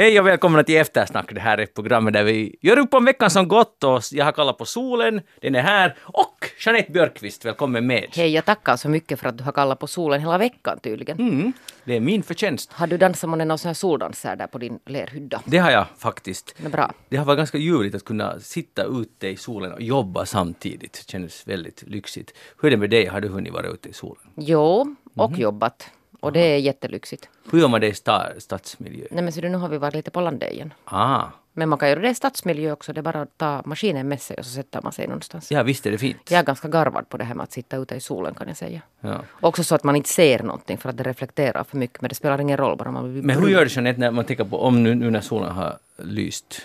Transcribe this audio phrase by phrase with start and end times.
[0.00, 1.34] Hej och välkomna till Eftersnack.
[1.34, 4.32] Det här är programmet där vi gör upp om veckan som gått och jag har
[4.32, 8.06] kallat på solen, den är här och Jeanette Björkqvist, välkommen med.
[8.12, 11.18] Hej, jag tackar så mycket för att du har kallat på solen hela veckan tydligen.
[11.18, 11.52] Mm,
[11.84, 12.72] det är min förtjänst.
[12.72, 15.42] Har du dansat med någon sån här soldanser där på din lerhydda?
[15.44, 16.54] Det har jag faktiskt.
[16.56, 16.92] Det bra.
[17.08, 20.92] Det har varit ganska ljuvligt att kunna sitta ute i solen och jobba samtidigt.
[20.92, 22.34] Det kändes väldigt lyxigt.
[22.60, 23.06] Hur är det med dig?
[23.06, 24.24] Har du hunnit vara ute i solen?
[24.36, 25.90] Jo, och jobbat.
[26.20, 27.28] Och det är jättelyxigt.
[27.50, 29.04] Hur gör man det i sta- stadsmiljö?
[29.10, 30.74] Nej men så du, nu har vi varit lite på landet igen.
[30.84, 32.92] Ah, Men man kan göra det i stadsmiljö också.
[32.92, 35.50] Det är bara att ta maskinen med sig och så sätter man sig någonstans.
[35.50, 36.30] ja visst är det fint.
[36.30, 38.56] Jag är ganska garvad på det här med att sitta ute i solen kan jag
[38.56, 38.80] säga.
[39.00, 39.20] Ja.
[39.40, 42.00] Också så att man inte ser någonting för att det reflekterar för mycket.
[42.00, 44.24] Men det spelar ingen roll bara man blir Men hur gör du Jeanette när man
[44.24, 46.60] tänker på om nu, nu när solen har lyst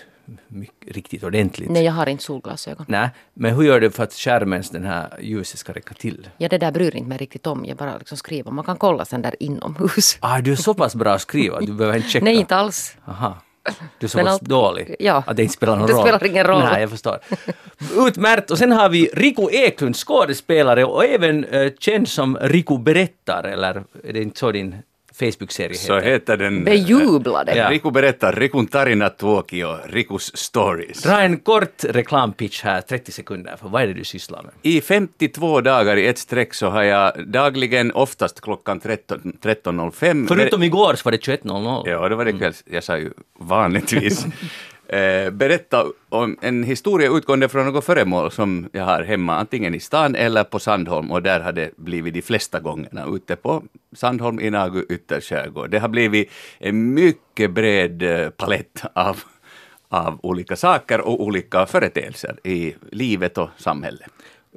[0.48, 1.70] mycket, riktigt ordentligt?
[1.70, 2.86] Nej, jag har inte solglasögon.
[2.88, 6.28] Nej, men hur gör du för att skärmens den här ljuset ska räcka till?
[6.36, 7.64] Ja, det där bryr inte mig riktigt om.
[7.64, 8.50] Jag bara liksom skriver.
[8.50, 10.18] Man kan kolla sen där inomhus.
[10.26, 12.24] Ah, du är så pass bra att skriva, du behöver inte checka.
[12.24, 12.96] Nej, inte alls.
[13.04, 13.36] Aha.
[13.98, 15.22] Du är så pass dålig ja.
[15.26, 16.02] att det inte spelar någon Det roll.
[16.02, 16.62] spelar ingen roll.
[16.64, 17.18] Nej, jag förstår.
[17.96, 18.50] Utmärkt.
[18.50, 23.84] Och sen har vi Riku Eklund, skådespelare och även eh, känd som Riku berättar, eller
[24.04, 24.74] är det inte så din
[25.18, 26.10] Facebook-serie Så heter?
[26.10, 26.64] heter den...
[26.64, 27.56] Bejublade.
[27.56, 27.70] Ja.
[27.70, 31.02] Riku berättar Rikun tarina Tokyo, Rikus stories.
[31.02, 34.52] Dra en kort reklampitch här, 30 sekunder, för vad är det du sysslar med?
[34.62, 40.26] I 52 dagar i ett streck så har jag dagligen, oftast klockan 13 13.05...
[40.28, 41.82] Förutom igår så var det 21.00.
[41.88, 42.64] Ja, det var det kvälls...
[42.66, 44.26] Jag sa ju vanligtvis.
[44.88, 49.80] eh, berätta om en historia utgående från något föremål som jag har hemma, antingen i
[49.80, 53.62] stan eller på Sandholm, och där har det blivit de flesta gångerna ute på
[53.96, 55.70] Sandholm i Nagu ytterskärgård.
[55.70, 59.22] Det har blivit en mycket bred eh, palett av,
[59.88, 64.10] av olika saker och olika företeelser i livet och samhället.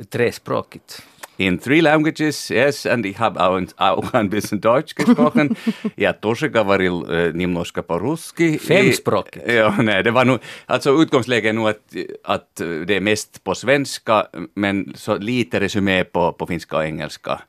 [0.10, 1.04] Trespråkigt
[1.39, 5.57] In three languages, yes, and ich habe auch, auch ein bisschen Deutsch gesprochen.
[5.97, 8.59] Jag тоже говорил äh, немножко по-русски.
[8.59, 9.45] Femspråkigt.
[9.49, 12.57] Ja, nej, det var nog, alltså utgångsläget är nog att, att
[12.87, 17.41] det är mest på svenska, men så lite resumé på, på finska och engelska.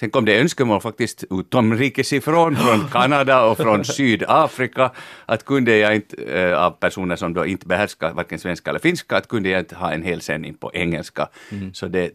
[0.00, 4.90] Sen kom det önskemål faktiskt utomrikes ifrån, från Kanada och från Sydafrika,
[5.26, 9.16] att kunde jag inte, äh, av personer som då inte behärskar varken svenska eller finska,
[9.16, 11.28] att kunde jag inte ha en hel sändning på engelska.
[11.72, 12.12] Så det mm,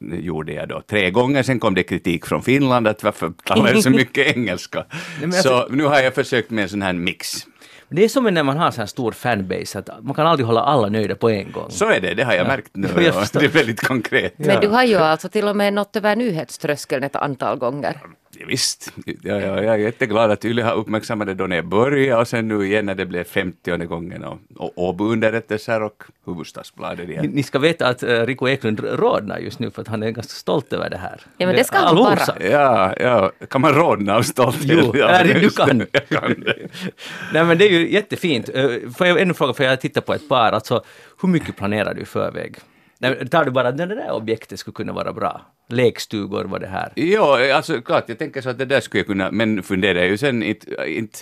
[0.00, 1.42] gjorde jag då tre gånger.
[1.42, 4.84] Sen kom det kritik från Finland att varför talar jag så mycket engelska?
[5.20, 7.46] men Så alltså- nu har jag försökt med en sån här mix.
[7.92, 10.60] Det är som när man har så här stor fanbase, att man kan aldrig hålla
[10.60, 11.70] alla nöjda på en gång.
[11.70, 12.88] Så är det, det har jag märkt nu.
[13.12, 13.40] Förstår.
[13.40, 14.34] det är väldigt konkret.
[14.38, 17.96] Men du har ju alltså till och med nått över nyhetströskeln ett antal gånger.
[18.40, 21.66] Ja, visst, ja, ja, jag är jätteglad att Yle har uppmärksammat det då när jag
[21.66, 27.08] började och sen nu igen när det blev 50 gången och, och Åbo-underrättelser och Hufvudstadsbladet
[27.08, 27.26] igen.
[27.26, 30.32] ni ska veta att uh, Rico Eklund rodnar just nu för att han är ganska
[30.32, 31.20] stolt över det här.
[31.36, 32.18] Ja, men det ska han vara.
[32.40, 34.80] Ja, ja, kan man rodna av stolthet?
[34.84, 35.86] Jo, ja, är det du kan.
[35.92, 36.44] Jag kan.
[37.32, 38.48] Nej men det är ju jättefint.
[38.56, 40.84] Uh, Får jag ännu fråga, för jag tittar på ett par, alltså
[41.22, 42.56] hur mycket planerar du i förväg?
[42.98, 45.40] Nej, tar du bara att det där objektet skulle kunna vara bra?
[45.72, 46.92] Lekstugor var det här.
[46.94, 50.18] Ja, alltså klart, jag tänker så att det där skulle jag kunna, men funderar ju
[50.18, 51.18] sen inte, inte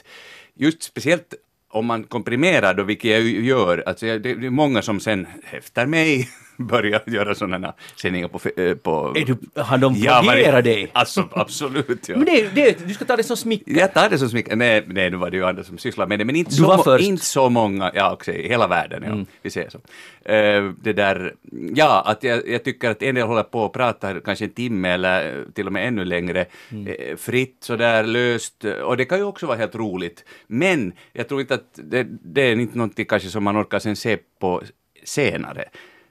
[0.55, 1.35] just speciellt
[1.71, 5.27] om man komprimerar då, vilket jag ju gör, alltså det det är många som sen
[5.45, 8.41] häftar mig börjar göra sådana sändningar på...
[8.61, 10.91] eh, på Är du, har de plagierat dig?
[10.93, 12.17] Alltså absolut, ja.
[12.17, 13.73] Men det, det, du ska ta det som smicker.
[13.79, 14.57] Jag tar det som smicker.
[14.57, 16.67] Nej, nej, nu var det ju andra som sysslar med det, men inte, Du så,
[16.67, 17.05] var först.
[17.05, 19.19] inte så många, ja också i hela världen, Mm.
[19.19, 19.79] ja, vi säger så.
[20.33, 21.35] Eh, det där,
[21.75, 24.89] ja, att jag, jag tycker att en del håller på och pratar kanske en timme
[24.89, 27.17] eller eh, till och med ännu längre, Mm.
[27.17, 31.55] fritt sådär löst, och det kan ju också vara helt roligt, men jag tror inte
[31.55, 34.63] att det, det är inte någonting kanske som man orkar sen se på
[35.05, 35.65] senare,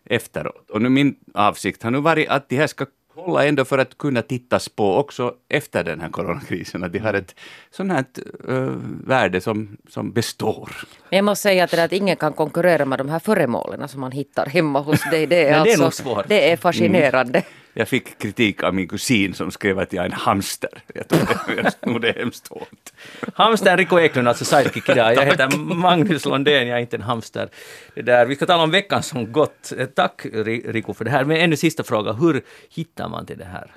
[0.09, 0.69] efteråt.
[0.69, 2.85] Och nu min avsikt har nu varit att de här ska
[3.15, 7.13] hålla ändå för att kunna tittas på också efter den här coronakrisen, att de har
[7.13, 7.35] ett
[7.71, 8.05] sånt här
[8.49, 8.75] uh,
[9.07, 10.71] värde som, som består.
[11.09, 14.11] Men jag måste säga att, att ingen kan konkurrera med de här föremålen som man
[14.11, 15.27] hittar hemma hos dig.
[15.27, 16.27] Det är, Nej, det är alltså, nog svårt.
[16.27, 17.43] Det är fascinerande.
[17.79, 20.69] Jag fick kritik av min kusin som skrev att jag är en hamster.
[20.93, 22.91] Jag tror det, jag tror det är hemskt hårt.
[23.33, 25.15] Hamstern Rico Eklund, alltså sidekick idag.
[25.15, 27.49] Jag heter Magnus Lundén, jag är inte en hamster.
[27.95, 29.73] Det där, vi ska tala om veckan som gått.
[29.77, 31.23] Eh, Tack Ri- Rico för det här.
[31.23, 33.71] Men ännu sista fråga, hur hittar man till det här?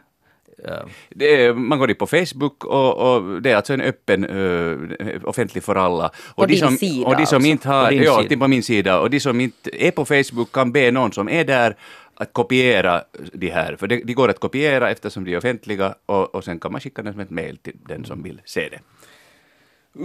[0.65, 4.79] Eh, är, man går in på Facebook och, och det är alltså en öppen, uh,
[5.25, 6.11] offentlig för alla.
[6.35, 7.51] Och din som, sida och de som alltså.
[7.51, 9.01] inte har, ja, på min sida.
[9.01, 11.77] Och de som inte är på Facebook kan be någon som är där
[12.21, 16.35] att kopiera de här, för de, de går att kopiera eftersom de är offentliga och,
[16.35, 18.81] och sen kan man skicka den som ett mail till den som vill se det.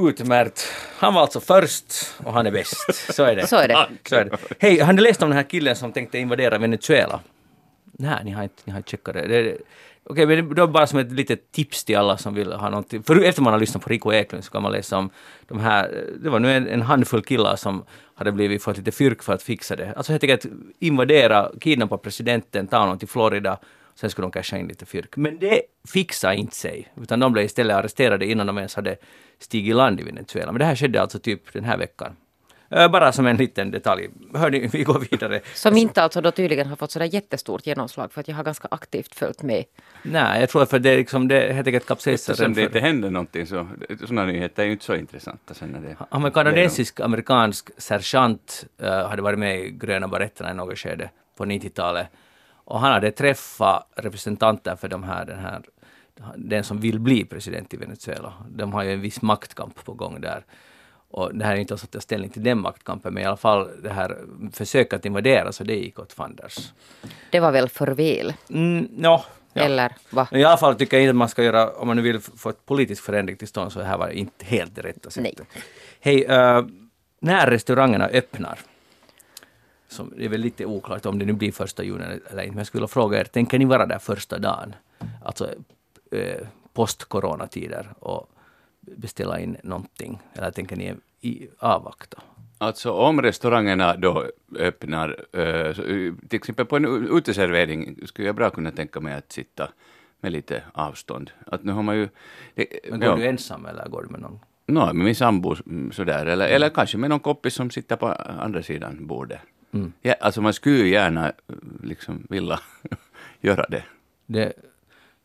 [0.09, 0.73] Utmärkt.
[0.97, 3.13] Han var alltså först och han är bäst.
[3.13, 3.47] Så är det.
[3.47, 3.87] Så är det.
[4.09, 4.37] Så är det.
[4.59, 7.19] Hej, har ni läst om den här killen som tänkte invadera Venezuela?
[7.83, 9.27] Nej, ni har inte, ni har inte checkat det.
[9.27, 9.57] det
[10.09, 13.03] Okej, men då bara som ett litet tips till alla som vill ha någonting.
[13.03, 15.09] För efter man har lyssnat på Rico Eklund så kan man läsa om
[15.47, 17.83] de här, eh, det var nu en, en handfull killar som
[18.15, 19.93] hade blivit fått lite fyrk för att fixa det.
[19.95, 20.45] Alltså helt enkelt
[20.79, 23.59] invadera, kidnappa presidenten, ta honom till Florida,
[23.95, 25.17] sen skulle de casha in lite fyrk.
[25.17, 28.95] Men det fixade inte sig, utan de blev istället arresterade innan de ens hade
[29.39, 30.51] stigit i land i Venezuela.
[30.51, 32.15] Men det här skedde alltså typ den här veckan.
[32.69, 34.09] Eh, Bara som en liten detalj.
[34.33, 35.41] Hörni, vi går vidare.
[35.53, 38.67] Som inte alltså då tydligen har fått sådär jättestort genomslag för att jag har ganska
[38.71, 39.63] aktivt följt med.
[40.03, 42.79] Nej, jag tror för det är liksom, det är helt enkelt kapsejsaren Eftersom det inte
[42.79, 43.67] händer någonting så
[43.99, 45.95] sådana nyheter är ju inte så intressanta sen när det...
[46.09, 51.45] Han var kanadensisk-amerikansk sergeant, uh, hade varit med i Gröna baretterna i något skede på
[51.45, 52.07] 90-talet.
[52.65, 55.61] Och han hade träffat representanter för de här, den här,
[56.35, 58.33] den som vill bli president i Venezuela.
[58.49, 60.43] De har ju en viss maktkamp på gång där.
[61.15, 63.37] Och det här är inte alls att ta ställning till den maktkampen, men i alla
[63.37, 64.17] fall det här
[64.51, 66.71] försöket att invadera, så det gick åt fanders.
[67.29, 68.33] Det var väl för väl?
[68.49, 69.21] Mm, no,
[69.53, 69.61] ja.
[69.63, 70.27] Eller va?
[70.31, 72.49] I alla fall tycker jag inte att man ska göra, om man nu vill få
[72.49, 75.47] ett politisk förändring till stånd, så det här var inte helt det rätta sättet.
[75.53, 75.63] Nej.
[75.99, 76.65] Hej, eh,
[77.19, 78.59] när restaurangerna öppnar,
[79.87, 82.57] som det är väl lite oklart om det nu blir första juni eller inte, men
[82.57, 84.75] jag skulle vilja fråga er, tänker ni vara där första dagen?
[85.25, 85.49] Alltså
[86.11, 88.29] eh, post-coronatider och
[88.97, 90.19] beställa in någonting?
[90.33, 92.21] Eller tänker ni i, avvakta?
[92.57, 94.25] Alltså om restaurangerna då
[94.59, 99.31] öppnar, eh, eh, till exempel på en uteservering, skulle jag bra kunna tänka mig att
[99.31, 99.69] sitta
[100.21, 101.31] med lite avstånd.
[101.45, 102.09] Att nu har man ju...
[102.55, 104.39] Det, Men går ja, du ensam eller går du med någon?
[104.67, 108.07] no, med min sambo mm, sådär, eller, eller kanske med någon kompis som sitter på
[108.39, 109.39] andra sidan bordet.
[109.73, 109.93] Mm.
[110.01, 111.33] Ja, alltså man skulle ju gärna eh,
[111.83, 112.59] liksom vilja
[113.41, 113.83] göra det.
[114.25, 114.53] Det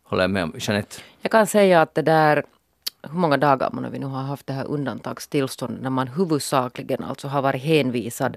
[0.03, 0.55] håller jag med om.
[0.59, 0.97] Jeanette?
[1.23, 2.45] Jag kan säga att det där,
[3.03, 7.29] hur många dagar man vi nu har haft det här undantagstillståndet när man huvudsakligen alltså
[7.29, 8.37] har varit hänvisad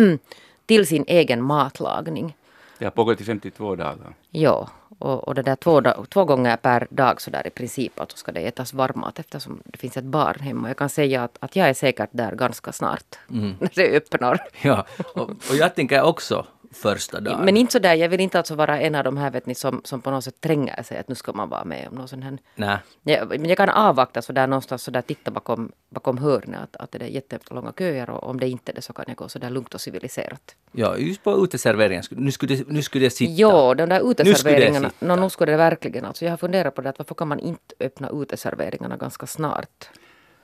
[0.66, 2.36] till sin egen matlagning.
[2.78, 4.14] Det har pågått i 52 dagar.
[4.30, 4.68] Ja,
[4.98, 8.32] och, och det där två, två gånger per dag så där i princip alltså ska
[8.32, 10.68] det ätas varmmat eftersom det finns ett barn hemma.
[10.68, 14.40] Jag kan säga att, att jag är säkert där ganska snart när det öppnar.
[14.62, 17.44] Ja, och, och jag tänker också första dagen.
[17.44, 19.54] Men inte så där, jag vill inte alltså vara en av de här vet ni,
[19.54, 22.08] som, som på något sätt tränger sig att nu ska man vara med om någon
[22.08, 22.78] sån här Nej.
[23.02, 26.76] Ja, men jag kan avvakta så där någonstans så där titta bakom, bakom hörnet att,
[26.76, 29.28] att det är jättelånga köer och om det inte är det så kan jag gå
[29.28, 30.54] så där lugnt och civiliserat.
[30.72, 32.04] Ja, just på uteserveringen.
[32.10, 33.32] Nu skulle det, nu skulle det sitta.
[33.32, 36.24] Jo, de där Nu skulle det uteserveringarna, no, nu skulle det verkligen alltså.
[36.24, 39.90] Jag har funderat på det att varför kan man inte öppna uteserveringarna ganska snart?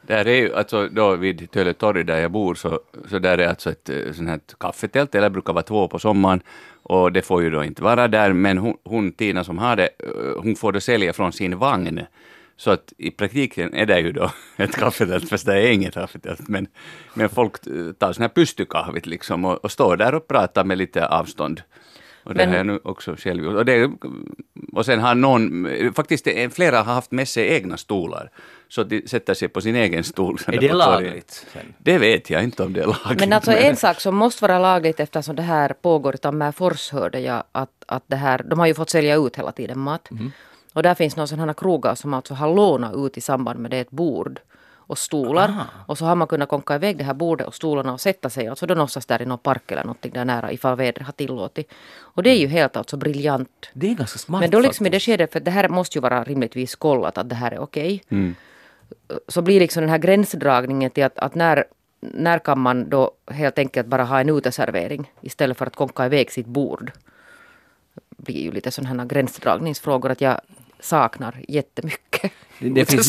[0.06, 2.80] Där är ju alltså då vid Töletorg där jag bor så,
[3.10, 6.40] så där är alltså ett eh, sånt här kaffetält, eller brukar vara två på sommaren.
[6.82, 9.88] Och det får ju då inte vara där, men hon, hon Tina som har det,
[9.98, 12.00] eh, hon får då sälja från sin vagn.
[12.56, 16.48] Så att i praktiken är det ju då ett kaffetält, fast det är inget kaffetält.
[16.48, 16.66] Men,
[17.14, 20.78] men folk eh, tar sån här pystykahvit liksom och, och står där och pratar med
[20.78, 21.62] lite avstånd.
[22.24, 23.54] Och det har jag nu också själv gjort.
[23.54, 23.90] Och, det,
[24.72, 28.30] och sen har någon, faktiskt det flera har haft med sig egna stolar.
[28.74, 30.38] Så att de sätter sig på sin egen stol.
[30.46, 31.46] Är det lagligt?
[31.52, 31.74] Sen?
[31.78, 33.20] Det vet jag inte om det är lagligt.
[33.20, 37.20] Men alltså en sak som måste vara lagligt eftersom det här pågår i Tammerfors hörde
[37.20, 40.08] jag att, att det här, de har ju fått sälja ut hela tiden mat.
[40.72, 43.78] Och där finns några sådana krogar som alltså har lånat ut i samband med det
[43.78, 44.40] ett bord
[44.86, 45.54] och stolar.
[45.86, 48.48] Och så har man kunnat konka iväg det här bordet och stolarna och sätta sig
[48.48, 51.72] alltså då någonstans där i någon park eller någonting där nära ifall vädret har tillåtit.
[51.98, 53.70] Och det är ju helt alltså briljant.
[53.72, 55.06] Det är ganska smart Men då liksom i det faktiskt.
[55.06, 58.02] skedet, för det här måste ju vara rimligtvis kollat att det här är okej.
[59.28, 61.64] Så blir liksom den här gränsdragningen till att, att när,
[62.00, 66.30] när kan man då helt enkelt bara ha en uteservering istället för att konka iväg
[66.32, 66.92] sitt bord.
[68.10, 70.40] Det blir ju lite sådana här gränsdragningsfrågor att jag
[70.80, 73.08] saknar jättemycket Det- det finns-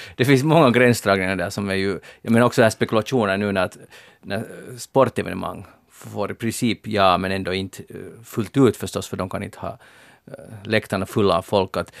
[0.16, 3.52] det finns många gränsdragningar där som är ju, jag menar också den här spekulationen nu
[3.52, 3.76] när, att,
[4.22, 4.44] när
[4.78, 9.42] sportevenemang får i princip ja, men ändå inte eh, fullt ut förstås, för de kan
[9.42, 9.78] inte ha
[10.26, 10.32] eh,
[10.64, 11.76] läktarna fulla av folk.
[11.76, 11.92] Att,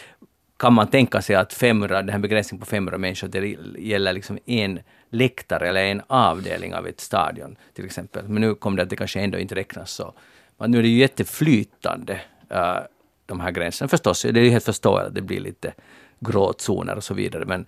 [0.56, 4.38] kan man tänka sig att 500, den här begränsningen på 500 människor, det gäller liksom
[4.46, 8.28] en läktare eller en avdelning av ett stadion till exempel.
[8.28, 10.12] Men nu kom det att det kanske ändå inte räknas så.
[10.58, 12.20] Men nu är det ju jätteflytande,
[12.50, 12.78] eh,
[13.26, 14.22] de här gränserna förstås.
[14.22, 15.72] Det är ju helt förståeligt att det blir lite
[16.20, 17.44] gråzoner och så vidare.
[17.44, 17.66] Men,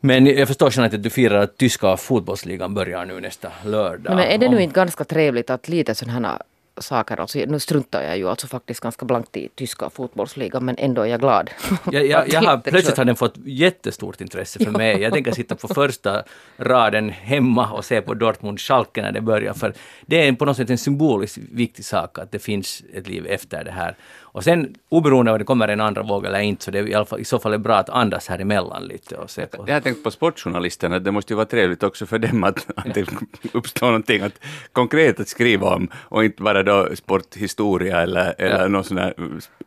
[0.00, 4.16] men jag förstår Jeanette att du firar att tyska fotbollsligan börjar nu nästa lördag.
[4.16, 6.38] Men är det nu inte ganska trevligt att lite sådana här
[6.78, 11.02] saker, alltså, nu struntar jag ju alltså faktiskt ganska blankt i tyska fotbollsligan men ändå
[11.02, 11.50] är jag glad.
[11.92, 15.00] Jag, jag, jag har, plötsligt har den fått jättestort intresse för mig.
[15.02, 16.22] Jag tänker sitta på första
[16.56, 19.52] raden hemma och se på Dortmund Schalke när det börjar.
[19.52, 19.74] För
[20.06, 23.64] det är på något sätt en symboliskt viktig sak att det finns ett liv efter
[23.64, 23.96] det här.
[24.36, 26.94] Och sen oberoende av det kommer en andra våg eller inte, så det är i,
[26.94, 29.64] alla fall, i så fall är bra att andas här emellan lite och se på.
[29.66, 32.94] Jag har tänkt på sportjournalisterna, det måste ju vara trevligt också för dem att, att
[32.94, 33.06] det
[33.52, 34.32] uppstår någonting att,
[34.72, 38.68] konkret att skriva om och inte bara då sporthistoria eller, eller ja.
[38.68, 39.14] någon sån här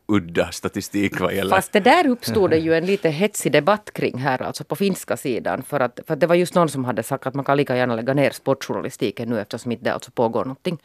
[0.07, 1.55] udda statistik vad gäller...
[1.55, 5.17] Fast det där uppstod det ju en lite hetsig debatt kring här, alltså på finska
[5.17, 5.63] sidan.
[5.63, 7.77] För att, för att det var just någon som hade sagt att man kan lika
[7.77, 10.77] gärna lägga ner sportjournalistiken nu eftersom inte det alltså pågår någonting.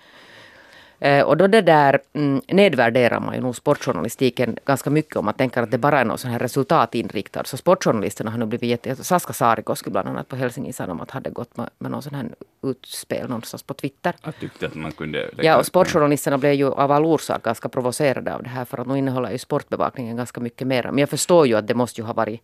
[0.99, 5.35] Eh, och då det där mm, nedvärderar man ju nog sportjournalistiken ganska mycket om man
[5.35, 7.45] tänker att det bara är någon sån här resultatinriktad.
[7.45, 9.05] Så sportjournalisterna har nu blivit jätte...
[9.05, 12.29] Saska Saarikoski bland annat på Helsingin Sanomat hade gått med, med någon sån här
[12.63, 14.15] utspel någonstans på Twitter.
[14.23, 15.31] Jag tyckte att man kunde...
[15.37, 18.87] Ja, och sportjournalisterna blev ju av all orsak ganska provocerade av det här för att
[18.87, 20.83] nu innehåller ju sportbevakningen ganska mycket mer.
[20.83, 22.41] Men jag förstår ju att det måste ju ha varit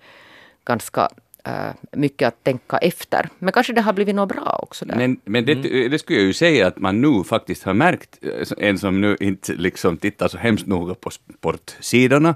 [0.65, 1.09] ganska
[1.45, 1.53] äh,
[1.93, 3.29] mycket att tänka efter.
[3.39, 4.97] Men kanske det har blivit något bra också där.
[4.97, 5.91] Men, men det, mm.
[5.91, 9.17] det skulle jag ju säga att man nu faktiskt har märkt, eh, en som nu
[9.21, 12.35] inte liksom tittar så hemskt noga på sportsidorna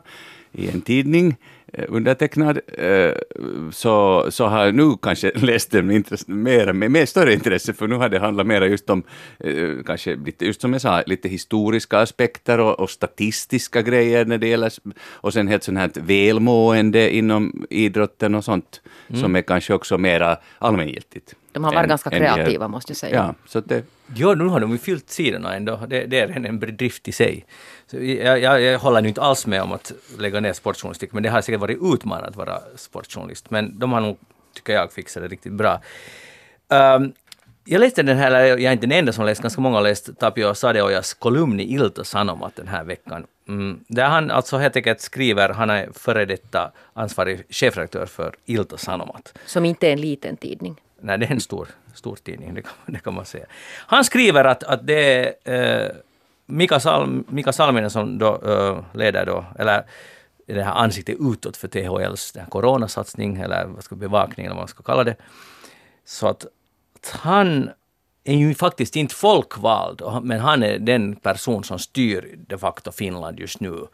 [0.53, 1.37] i en tidning, Eh,
[1.89, 3.13] undertecknad, eh,
[3.73, 7.73] så, så har jag nu kanske läst den med, intresse, mer, med, med större intresse,
[7.73, 9.03] för nu har det handlat mer just om,
[9.39, 14.39] eh, kanske lite, just som jag sa, lite historiska aspekter och, och statistiska grejer när
[14.39, 14.73] det gäller,
[15.11, 19.21] och sen helt sånt här välmående inom idrotten och sånt, mm.
[19.21, 21.35] som är kanske också mera allmängiltigt.
[21.53, 23.15] De har varit en, ganska kreativa, en, måste jag säga.
[23.15, 25.81] Ja, så det, Jo, nu har de ju fyllt sidorna ändå.
[25.89, 27.45] Det, det är en, en bedrift i sig.
[27.91, 31.29] Jag, jag, jag håller nu inte alls med om att lägga ner sportjournalistik, men det
[31.29, 33.51] har säkert varit utmanande att vara sportjournalist.
[33.51, 34.19] Men de har nog,
[34.55, 35.81] tycker jag, fixat det riktigt bra.
[36.69, 37.13] Um,
[37.65, 40.19] jag läste den här, jag är inte den enda som läst, ganska många har läst
[40.19, 43.27] Tapio Sadeojas kolumn i Ilta Sanomat den här veckan.
[43.49, 48.77] Mm, där han alltså helt enkelt skriver, han är före detta ansvarig chefredaktör för Ilta
[48.77, 49.39] Sanomat.
[49.47, 50.81] Som inte är en liten tidning.
[51.01, 53.47] Nej, det är en stor, stor tidning, det kan, det kan man säga.
[53.87, 55.91] Han skriver att, att det är eh,
[56.47, 59.85] Mika, Salm, Mika Salminen som då, uh, leder då, eller
[60.47, 64.63] det här ansiktet utåt för THLs den här coronasatsning, eller vad ska bevakning, eller vad
[64.63, 65.17] man ska kalla det.
[66.05, 66.47] Så att,
[66.97, 67.71] att han
[68.25, 73.41] är ju faktiskt inte folkvald, men han är den person som styr de facto Finland
[73.41, 73.87] just nu.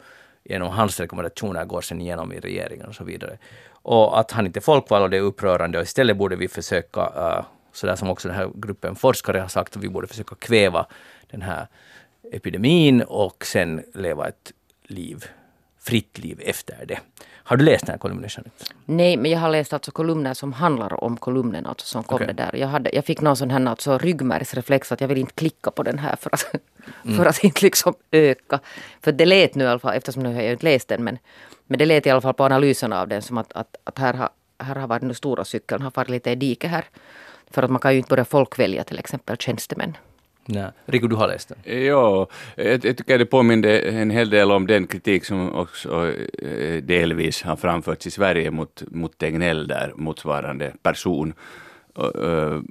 [0.43, 3.37] Genom hans rekommendationer går sen igenom i regeringen och så vidare
[3.83, 7.01] och att han inte är folkvald och det är upprörande och istället borde vi försöka,
[7.01, 10.85] uh, sådär som också den här gruppen forskare har sagt, att vi borde försöka kväva
[11.31, 11.67] den här
[12.31, 14.51] epidemin och sen leva ett
[14.83, 15.25] liv,
[15.79, 16.99] fritt liv efter det.
[17.43, 18.65] Har du läst den här kolumnen Jeanette?
[18.85, 22.33] Nej, men jag har läst alltså kolumner som handlar om kolumnen alltså som kom okay.
[22.33, 22.55] där.
[22.55, 25.83] Jag, hade, jag fick någon sån här alltså ryggmärgsreflex att jag vill inte klicka på
[25.83, 26.55] den här för att,
[27.05, 27.17] mm.
[27.17, 28.59] för att inte liksom öka.
[29.01, 31.17] För det lät nu i alla fall, eftersom jag inte läst den, men
[31.71, 34.13] men det lät i alla fall på analysen av den som att, att, att här,
[34.13, 36.85] har, här har varit den stora cykeln, har varit lite i diket här.
[37.51, 39.97] För att man kan ju inte börja folkvälja till exempel tjänstemän.
[40.45, 40.71] Nej.
[40.85, 41.83] Rico, du har läst den?
[41.85, 46.83] Ja, jag, jag tycker det påminner en hel del om den kritik som också eh,
[46.83, 51.33] delvis har framförts i Sverige mot, mot Tegnell där, motsvarande person.
[51.93, 52.61] Och, eh,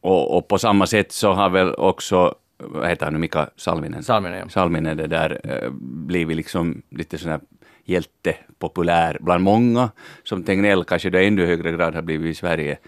[0.00, 4.02] och, och, på samma sätt så har väl också, vad heter han nu, Mika Salminen?
[4.02, 4.48] Salminen, ja.
[4.48, 7.40] Salminen det där eh, blivit liksom lite sån här
[7.84, 9.90] jättepopulär bland många,
[10.22, 12.78] som Tegnell kanske i ännu högre grad har blivit i Sverige.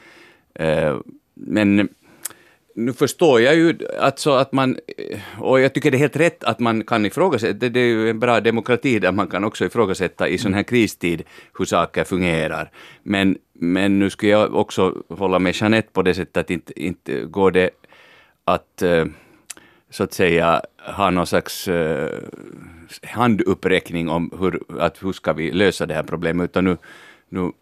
[0.54, 0.96] Eh,
[1.34, 1.88] men
[2.74, 4.78] nu förstår jag ju alltså att man,
[5.38, 8.20] och jag tycker det är helt rätt att man kan ifrågasätta, det är ju en
[8.20, 11.22] bra demokrati där man kan också ifrågasätta i sån här kristid
[11.58, 12.70] hur saker fungerar.
[13.02, 17.24] Men, men nu skulle jag också hålla med Jeanette på det sättet att inte, inte
[17.24, 17.70] går det
[18.44, 19.04] att eh,
[19.90, 20.62] så att säga
[20.96, 22.18] ha någon slags eh,
[23.02, 26.76] handuppräckning om hur, att hur ska vi lösa det här problemet, utan nu,
[27.28, 27.52] nu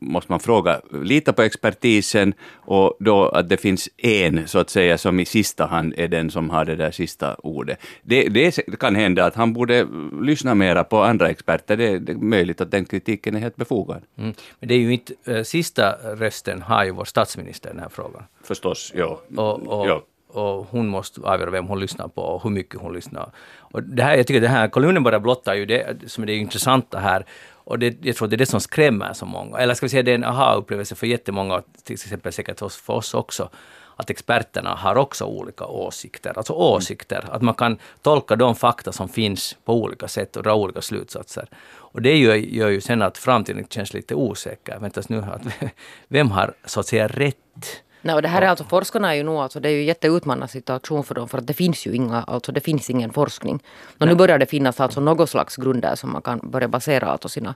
[0.00, 4.98] måste man fråga, lita på expertisen och då att det finns en, så att säga,
[4.98, 7.78] som i sista hand är den som har det där sista ordet.
[8.02, 9.86] Det, det kan hända att han borde
[10.22, 11.76] lyssna mera på andra experter.
[11.76, 14.02] Det, det är möjligt att den kritiken är helt befogad.
[14.18, 14.34] Mm.
[14.60, 17.88] Men det är ju inte, äh, sista rösten har ju vår statsminister i den här
[17.88, 18.22] frågan.
[18.42, 19.20] Förstås, ja.
[19.36, 22.92] Och, och, ja och hon måste avgöra vem hon lyssnar på och hur mycket hon
[22.92, 23.30] lyssnar.
[23.58, 26.34] Och det här, jag tycker den här kolumnen bara blottar ju det som är det
[26.34, 27.24] intressanta här.
[27.68, 29.58] Och det, jag tror det är det som skrämmer så många.
[29.58, 33.14] Eller ska vi säga det är en aha-upplevelse för jättemånga, till exempel säkert för oss
[33.14, 33.50] också,
[33.96, 36.32] att experterna har också olika åsikter.
[36.36, 40.54] Alltså åsikter, att man kan tolka de fakta som finns på olika sätt och dra
[40.54, 41.48] olika slutsatser.
[41.68, 44.78] Och det gör, gör ju sen att framtiden känns lite osäker.
[44.78, 45.42] Väntas nu, att
[46.08, 47.82] vem har så att säga rätt?
[48.02, 50.48] Nej, och det här är alltså, forskarna är ju nog, alltså, det är ju jätteutmanande
[50.48, 53.62] situation för dem för att det finns ju inga, alltså det finns ingen forskning.
[53.98, 57.28] Och nu börjar det finnas alltså något slags grunder som man kan börja basera alltså
[57.28, 57.54] sina,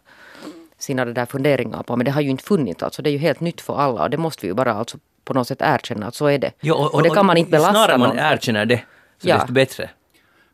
[0.79, 1.97] sina där funderingar på.
[1.97, 4.11] Men det har ju inte funnits, alltså det är ju helt nytt för alla och
[4.11, 6.53] det måste vi ju bara alltså på något sätt erkänna att så är det.
[6.61, 8.81] Jo, och, och, och, det kan man inte belasta Snarare man erkänner det,
[9.19, 9.37] så ja.
[9.37, 9.91] desto bättre.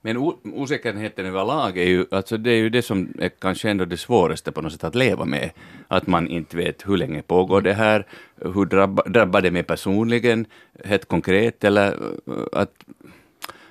[0.08, 0.16] Men
[0.54, 4.52] osäkerheten överlag är ju, alltså det är ju det som är kanske ändå det svåraste
[4.52, 5.50] på något sätt att leva med.
[5.88, 8.06] Att man inte vet hur länge pågår det här,
[8.40, 10.46] hur drabba, drabbar det mig personligen,
[10.84, 12.72] helt konkret, eller uh, att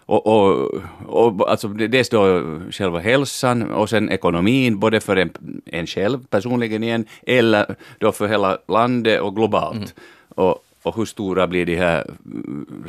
[0.05, 0.73] och, och,
[1.05, 2.41] och alltså dels då
[2.71, 8.27] själva hälsan och sen ekonomin, både för en, en själv personligen igen, eller då för
[8.27, 9.95] hela landet och globalt.
[10.29, 12.11] Och, och hur stora blir de här,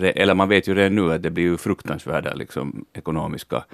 [0.01, 3.65] eller man vet ju redan nu att det blir ju fruktansvärda liksom, ekonomiska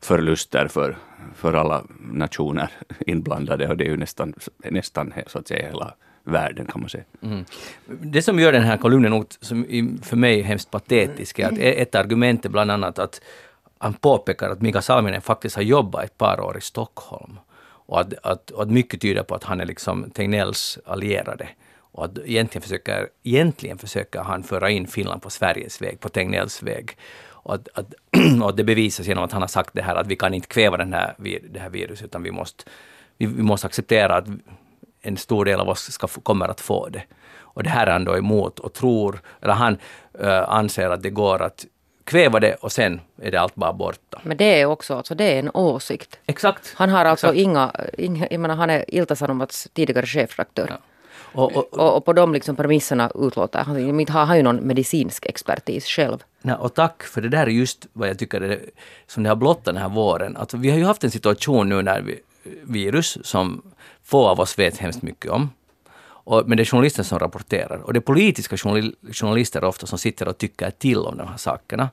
[0.00, 0.96] förluster för,
[1.34, 2.70] för alla nationer
[3.06, 4.34] inblandade och det är ju nästan,
[4.70, 5.94] nästan så att säga hela
[6.24, 7.04] världen kan man säga.
[7.22, 7.44] Mm.
[7.86, 9.66] Det som gör den här kolumnen något som
[10.02, 13.20] för mig är hemskt patetisk är att e-, ett argument är bland annat att
[13.78, 17.38] han påpekar att Mika Salminen faktiskt har jobbat ett par år i Stockholm.
[17.88, 21.48] Och att, att, och att mycket tyder på att han är liksom Tegnells allierade.
[21.96, 26.62] Och att egentligen försöker, egentligen försöker han föra in Finland på Sveriges väg, på Tegnells
[26.62, 26.96] väg.
[27.28, 27.94] Och, att, att,
[28.42, 30.76] och det bevisas genom att han har sagt det här att vi kan inte kväva
[30.76, 31.14] den här,
[31.50, 32.64] det här viruset utan vi måste,
[33.18, 34.26] vi, vi måste acceptera att
[35.02, 37.02] en stor del av oss ska, kommer att få det.
[37.38, 39.78] Och det här är han då emot och tror, eller han
[40.20, 41.66] eh, anser att det går att
[42.04, 44.20] kväva det och sen är det allt bara borta.
[44.22, 46.18] Men det är också alltså, det är en åsikt.
[46.26, 46.72] Exakt.
[46.76, 47.38] Han har alltså Exakt.
[47.38, 50.66] inga, inga, jag menar han är Ilta-Sanomats tidigare chefredaktör.
[50.70, 50.76] Ja.
[51.36, 54.00] Och, och, Och, och på de liksom premisserna utlåter han.
[54.00, 56.18] Inte har han ju någon medicinsk expertis själv.
[56.42, 58.60] Nej, och tack, för det där är just vad jag tycker är,
[59.06, 60.36] som det har blottat den här våren.
[60.36, 62.20] Alltså, vi har ju haft en situation nu när vi,
[62.62, 63.62] virus som
[64.04, 65.50] få av oss vet hemskt mycket om.
[66.26, 67.78] Och, men det är journalister som rapporterar.
[67.78, 71.36] Och det är politiska journal- journalister ofta som sitter och tycker till om de här
[71.36, 71.88] sakerna.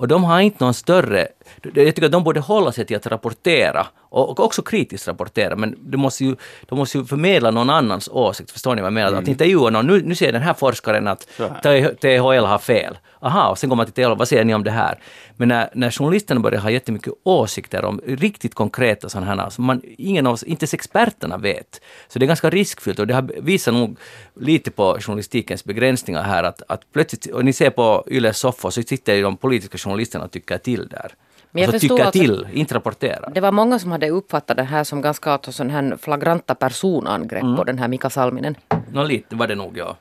[0.00, 1.28] Och de har inte någon större...
[1.62, 5.76] Jag tycker att de borde hålla sig till att rapportera och, också kritiskt rapportera, men
[5.80, 8.50] de måste, ju, de måste ju förmedla någon annans åsikt.
[8.50, 9.18] Förstår ni vad jag menar?
[9.18, 9.86] Att intervjua någon.
[9.86, 11.94] Nu, nu säger den här forskaren att här.
[11.94, 12.98] THL har fel.
[13.22, 14.98] Aha, och sen går man till THL, vad säger ni om det här?
[15.36, 19.82] Men när, när journalisterna börjar ha jättemycket åsikter om riktigt konkreta sådana här, som man,
[19.98, 21.80] ingen av oss, inte ens experterna vet.
[22.08, 23.96] Så det är ganska riskfyllt och det har visat nog
[24.34, 28.82] lite på journalistikens begränsningar här att, att plötsligt, och ni ser på Yles soffa så
[28.82, 31.14] sitter ju de politiska journalisterna och tycker till där.
[31.50, 33.30] Men jag alltså tycker alltså- till, inte rapporterar.
[33.34, 37.42] Det var många som hade uppfattat det här som ganska alltså, sån här flagranta personangrepp
[37.42, 37.56] Mm.
[37.56, 38.54] på den här Mika Salminen.
[38.92, 39.96] Nå lite var det nog, ja.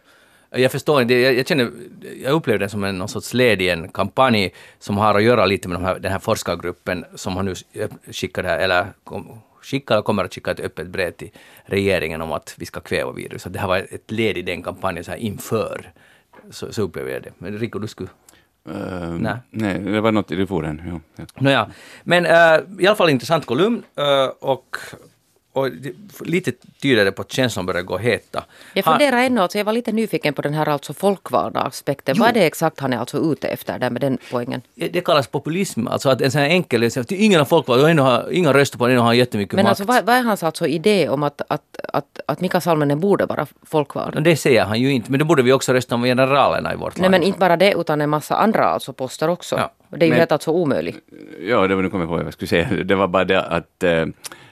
[0.52, 1.72] Jag förstår inte, jag, jag känner,
[2.24, 5.46] jag upplever det som en någon sorts led i en kampanj som har att göra
[5.46, 7.54] lite med de här, den här forskargruppen som har nu
[8.12, 11.30] skickat här, eller kom, skickar och kommer att skicka ett öppet brev till
[11.66, 13.54] regeringen om att vi ska kväva viruset.
[13.54, 15.92] Det här var ett led i den kampanjen så här inför.
[16.52, 17.32] Så, så upplever jag det.
[17.38, 18.10] Men Rico, du skulle...
[18.68, 19.38] Uh, Nej.
[19.50, 19.80] nej.
[19.80, 20.82] det var något i.
[20.86, 21.00] Ja.
[21.16, 21.26] Ja.
[21.40, 21.68] Nåja,
[22.04, 22.32] men äh,
[22.80, 24.78] i alla fall intressant kolumn äh, och,
[25.54, 25.92] och det,
[26.26, 28.44] lite tyder det på att känslan börjar gå heta.
[28.74, 32.16] Jag Han- funderar ännu, alltså jag var lite nyfiken på den här alltså folkvalda aspekten.
[32.20, 34.62] Vad är det exakt han är alltså ute efter där med den poängen?
[34.76, 38.04] Det kallas populism, alltså att en sån här enkel, att ingen har folkvald och ändå
[38.04, 39.70] har, ingen röstar på den och har jättemycket Men makt.
[39.70, 43.26] alltså vad, vad är hans alltså idé om att, att, att, att Mika Salminen borde
[43.26, 44.16] vara folkvald?
[44.16, 46.76] Och det säger han ju inte, men då borde vi också rösta om generalerna i
[46.76, 47.12] vårt Nej land.
[47.12, 49.56] men inte bara det utan en massa andra alltså poster också.
[49.58, 49.72] Ja.
[49.90, 50.98] Det är ju Men- helt alltså omöjligt.
[51.42, 52.68] Ja, det var nu kommer jag på vad jag skulle säga.
[52.84, 54.06] Det var bara det att, eh,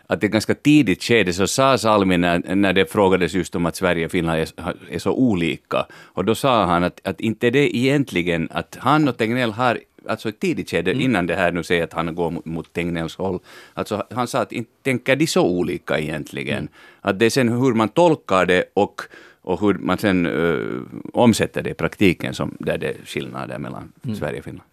[0.08, 3.76] att det ganska tidigt skede så sa Salmi när, när det frågades just om att
[3.76, 4.48] Sverige och Finland är,
[4.90, 9.18] är så olika, och då sa han att, att inte det egentligen, att han och
[9.18, 12.46] Tegnell har Alltså ett tidigt skede, innan det här nu säger att han går mot,
[12.46, 13.40] mot Tegnells håll.
[13.74, 16.68] Alltså han sa att inte tänker de så olika egentligen.
[17.02, 19.02] Att det är sen hur man tolkar det och,
[19.42, 20.82] och hur man sen eh,
[21.14, 24.70] omsätter det i praktiken som där det är skillnader mellan Sverige och Finland.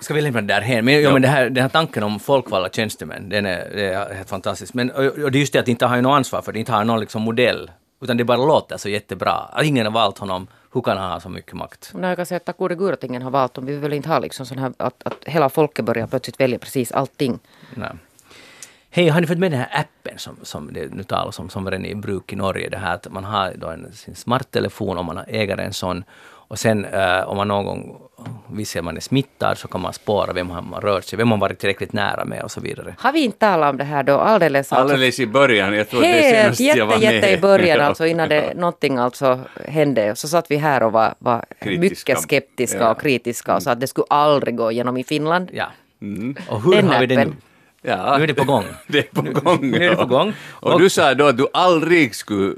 [0.00, 0.82] Ska vi lämna det där?
[0.82, 1.12] Men, ja.
[1.12, 4.74] men det här, den här tanken om folkvalda tjänstemän, den är, det är helt fantastisk.
[4.74, 6.58] Men, och, och det är just det att de inte har något ansvar för det,
[6.58, 9.62] inte har någon liksom modell, utan det bara låter så jättebra.
[9.62, 11.90] Ingen har valt honom, hur kan han ha så mycket makt?
[11.94, 13.66] Men jag kan säga att tack gode gud att ingen har valt dem.
[13.66, 16.92] Vi vill inte ha liksom sån här att, att hela folket börjar plötsligt välja precis
[16.92, 17.38] allting.
[17.74, 17.90] Nej.
[18.94, 21.70] Hej, har ni fått med den här appen som, som det nu talas om, som
[21.70, 22.68] redan är i bruk i Norge?
[22.68, 26.04] Det här att man har då en, sin smarttelefon om man äger en sån
[26.52, 27.98] och sen eh, om man någon gång
[28.52, 31.36] visar man är smittad så kan man spåra vem har man rört sig, vem har
[31.36, 32.94] man varit tillräckligt nära med och så vidare.
[32.98, 34.72] Har vi inte talat om det här då alldeles?
[34.72, 34.92] alltså?
[34.94, 37.14] Alldeles i början, jag tror det Helt senast jag jätte, var med.
[37.14, 37.84] jätte i början Ja.
[37.84, 40.10] alltså innan det någonting alltså hände.
[40.10, 42.90] Och så satt vi här och var, var mycket skeptiska Ja.
[42.90, 45.50] och kritiska och sa att det skulle aldrig gå igenom i Finland.
[45.52, 45.66] Ja.
[46.02, 46.36] Mm.
[46.48, 47.32] Och hur Den har vi det nu?
[47.82, 48.16] Ja.
[48.18, 48.64] Nu är det på gång.
[48.86, 49.70] Det är på gång.
[49.70, 50.32] nu är det på gång.
[50.50, 52.54] Och, Och- du sa då att du aldrig skulle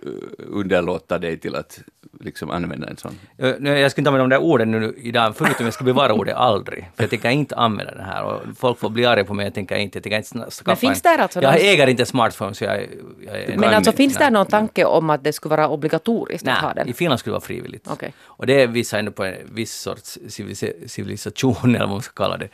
[0.49, 1.81] underlåta dig till att
[2.21, 3.19] liksom använda en sån.
[3.39, 6.13] Eh, nu, Jag skulle inte använda de där orden nu idag, förutom jag ska bevara
[6.13, 6.91] ordet aldrig.
[6.97, 8.25] För jag tänker inte använda det här.
[8.25, 9.97] Och folk får bli arga på mig, jag tänker inte.
[9.99, 12.87] Jag tänker inte skaffa Men finns en, alltså Jag någon- äger inte smartphone, så jag,
[13.27, 13.57] jag är...
[13.59, 14.27] Men alltså finns nej.
[14.27, 16.89] det någon tanke om att det skulle vara obligatoriskt att ha Nej, den?
[16.89, 17.87] i Finland skulle det vara frivilligt.
[17.91, 18.13] Okej.
[18.23, 22.37] Och det visar ändå på en viss sorts civilisa- civilisation, eller vad man ska kalla
[22.37, 22.49] det.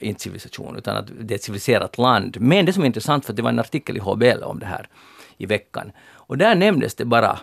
[0.00, 2.36] Inte civilisation, utan att det är ett civiliserat land.
[2.40, 4.88] Men det som är intressant, för det var en artikel i HBL om det här
[5.36, 5.92] i veckan.
[6.08, 7.38] Och där nämndes det bara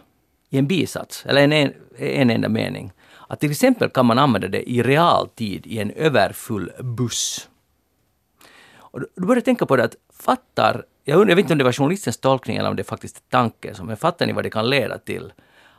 [0.49, 2.91] i en bisats, eller en, en, en enda mening,
[3.27, 7.49] att till exempel kan man använda det i realtid i en överfull buss.
[8.93, 11.53] Och då, börjar började jag tänka på det att fattar, jag, undrar, jag vet inte
[11.53, 14.43] om det var journalistens tolkning eller om det faktiskt är tanken, men fattar ni vad
[14.43, 15.33] det kan leda till?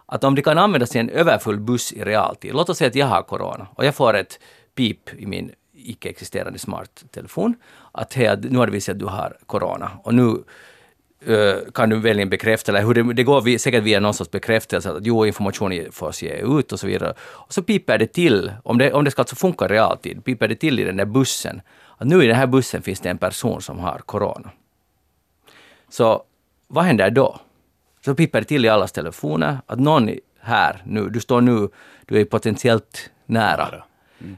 [0.06, 2.94] Att om det kan användas i en överfull buss i realtid, låt oss säga att
[2.94, 4.40] jag har corona och jag får ett
[4.74, 5.52] pip i min
[5.84, 7.54] icke-existerande smarttelefon
[7.92, 10.44] att hej, nu har det visat att du har corona och nu
[11.28, 14.14] uh, kan du välja en bekräftelse, eller hur det, det går vi, säkert via någon
[14.14, 17.14] sorts bekräftelse att jo, information får se ut och så vidare.
[17.20, 20.48] Och så piper det till, om det, om det ska alltså funka i realtid, piper
[20.48, 21.60] det till i den där bussen,
[21.96, 24.50] att nu i den här bussen finns det en person som har corona.
[25.88, 26.22] Så
[26.68, 27.40] vad händer då?
[28.04, 31.68] Så piper det till i allas telefoner att någon här nu, du står nu,
[32.06, 33.84] du är potentiellt nära.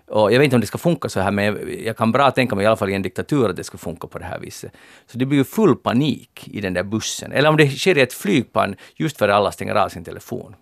[0.06, 2.30] Och jag vet inte om det ska funka så här, men jag- jag kan bra
[2.30, 4.38] tänka mig i alla fall i en diktatur att det ska funka på det här
[4.38, 4.72] viset.
[5.06, 7.32] Så det blir ju full panik i den där bussen.
[7.32, 10.54] Eller om det sker i ett flygplan just för att alla stänger av sin telefon.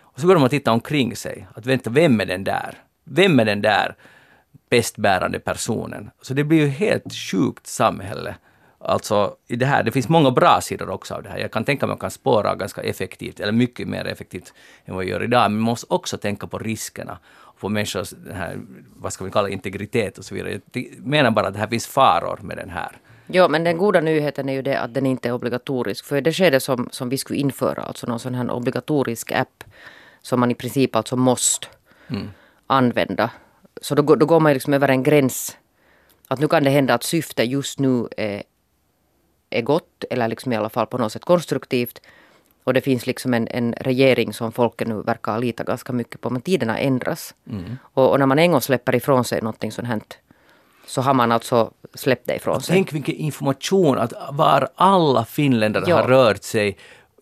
[0.00, 1.46] Och så går de och titta omkring sig.
[1.54, 2.74] Att vänta, vem är den där?
[3.04, 3.94] Vem är den där
[4.70, 6.10] pestbärande personen?
[6.22, 8.34] Så det blir ju helt sjukt samhälle.
[8.80, 11.38] Alltså, i det här, det finns många bra sidor också av det här.
[11.38, 14.52] Jag kan tänka mig att man kan spåra ganska effektivt, eller mycket mer effektivt
[14.84, 15.42] än vad vi gör idag.
[15.42, 17.18] Men man måste också tänka på riskerna.
[17.60, 18.58] På människors, här,
[18.96, 20.60] vad ska vi kalla integritet och så vidare.
[20.72, 22.96] Jag menar bara att det här finns faror med den här.
[23.26, 26.04] Ja, men den goda nyheten är ju det att den inte är obligatorisk.
[26.04, 29.64] För det skede som, som vi skulle införa, alltså någon sån här obligatorisk app
[30.22, 31.66] som man i princip alltså måste
[32.66, 33.30] använda.
[33.80, 35.56] Så då, går- då går man liksom över en gräns.
[36.28, 38.42] Att nu kan det hända att syftet just nu är,
[39.50, 42.00] är gott eller liksom i alla fall på något sätt konstruktivt.
[42.68, 46.30] Och det finns liksom en, en regering som folket nu verkar lita ganska mycket på.
[46.30, 47.34] Men tiderna ändras.
[47.94, 50.00] Och, och när man en gång släpper ifrån sig någonting sånt här
[50.86, 52.74] så har man alltså släppt det ifrån sig.
[52.74, 55.96] Tänk vilken information, att var alla finländare Ja.
[55.96, 56.76] har rört sig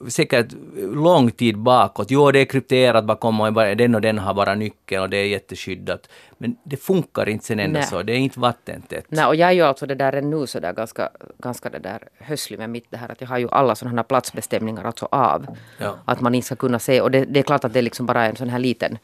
[0.08, 0.46] säkert
[0.78, 2.10] lång tid bakåt.
[2.10, 5.26] Jo, det är krypterat bakom och den och den har bara nyckeln och det är
[5.26, 6.08] jätteskyddat.
[6.38, 7.88] Men det funkar inte sen ändå Nej.
[7.88, 8.02] så.
[8.02, 9.04] Det är inte vattentätt.
[9.08, 12.08] Nej, och jag är ju alltså det där ännu så där ganska, ganska det där
[12.18, 15.46] hösslig med mitt det här att jag har ju alla sådana här platsbestämningar alltså av.
[15.78, 15.96] Ja.
[16.04, 18.06] Att man inte ska kunna se och det, det är klart att det är liksom
[18.06, 18.98] bara en sån här liten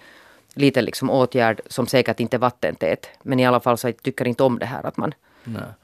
[0.55, 3.09] liten liksom åtgärd som säkert inte är vattentät.
[3.23, 5.15] Men i alla fall så jag tycker inte om det här att man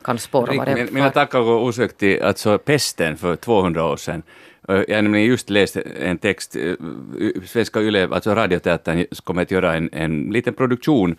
[0.03, 3.97] kan spåra var det Min, mina tankar går osökt till alltså pesten för 200 år
[3.97, 4.23] sedan.
[4.69, 6.57] Jag har nämligen just läst en text,
[7.47, 11.17] Svenska Yle, alltså Radioteatern kommer att göra en, en liten produktion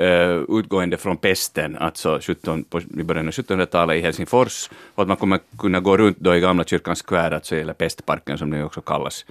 [0.00, 5.08] uh, utgående från pesten, alltså 17, på, i början av 1700-talet i Helsingfors, och att
[5.08, 8.64] man kommer kunna gå runt då i Gamla kyrkans skvär, alltså eller pestparken som den
[8.64, 9.24] också kallas,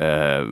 [0.00, 0.48] uh,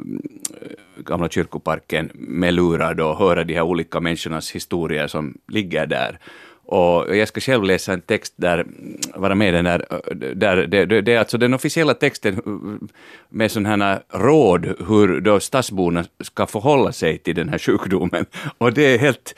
[0.96, 6.18] Gamla kyrkoparken med lurar då och höra de här olika människornas historier som ligger där.
[6.66, 8.66] Och jag ska själv läsa en text där,
[9.14, 9.86] vara med den där,
[10.34, 12.40] där det, det, det är alltså den officiella texten
[13.28, 18.26] med sådana här råd hur då stadsborna ska förhålla sig till den här sjukdomen.
[18.58, 19.34] Och det är helt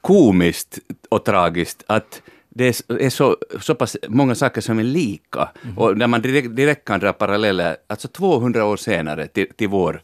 [0.00, 5.48] komiskt och tragiskt att det är så, så pass många saker som är lika.
[5.76, 10.02] Och där man direkt, direkt kan dra paralleller, alltså 200 år senare till, till vår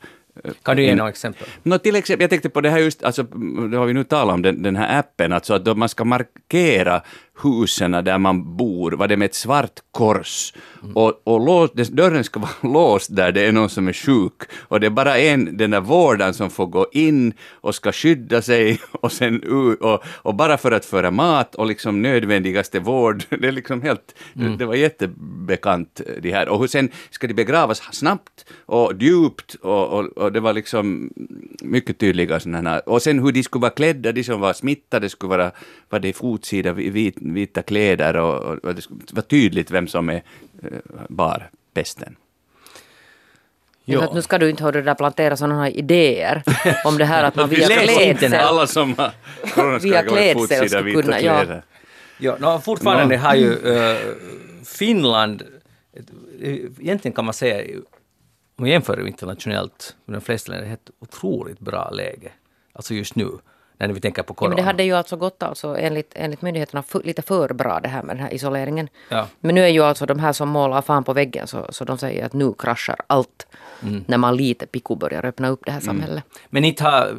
[0.63, 1.47] Kan du ge några exempel?
[1.63, 3.23] Nå, till exempel, jag tänkte på det här just, alltså,
[3.71, 7.03] det har vi nu talat om, den, den här appen, alltså att man ska markera
[7.43, 10.53] husen där man bor, vad det med ett svart kors.
[10.95, 14.43] Och, och lås, dörren ska vara låst där det är någon som är sjuk.
[14.59, 18.43] Och det är bara en, den där vårdaren som får gå in och ska skydda
[18.43, 19.43] sig och sen
[19.81, 23.25] och, och bara för att föra mat och liksom nödvändigaste vård.
[23.43, 26.49] Det är liksom helt, det, det var jättebekant det här.
[26.49, 31.11] Och sen ska de begravas snabbt och djupt och, och, och det var liksom
[31.63, 32.89] mycket tydliga sådana här.
[32.89, 35.53] Och sen hur de skulle vara klädda, de som var smittade skulle vara,
[35.93, 40.23] var det fotsida, vit, vita kläder och, och, och det vara tydligt vem som är
[40.63, 40.69] eh,
[41.09, 42.17] bar pesten.
[43.87, 46.43] Så att nu ska du inte höra det där plantera sådana här idéer
[46.85, 48.35] om det här att man via klädsel.
[48.35, 51.63] Alla som har Via i klädsel ska kunna- ja.
[52.19, 53.99] Ja, no, fortfarande har ju eh,
[54.65, 55.43] Finland,
[56.41, 57.79] eh, egentligen kan man säga,
[58.57, 62.33] om man jämför internationellt med de flesta länder, ett otroligt bra läge.
[62.73, 63.29] Alltså just nu.
[63.87, 64.55] När vi tänker på Ja, corona.
[64.55, 67.89] men det hade ju alltså gått alltså enligt, enligt myndigheterna för, lite för bra det
[67.89, 68.89] här med den här isoleringen.
[69.09, 69.27] Ja.
[69.41, 71.99] Men nu är ju alltså de här som målar fan på väggen så, så de
[71.99, 73.47] säger att nu kraschar allt.
[73.83, 74.05] Mm.
[74.07, 76.25] När man lite picko börjar öppna upp det här samhället.
[76.51, 77.17] Men inte har,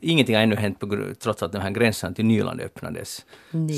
[0.00, 3.24] ingenting har ännu hänt på, trots att den här gränsen till Nyland öppnades.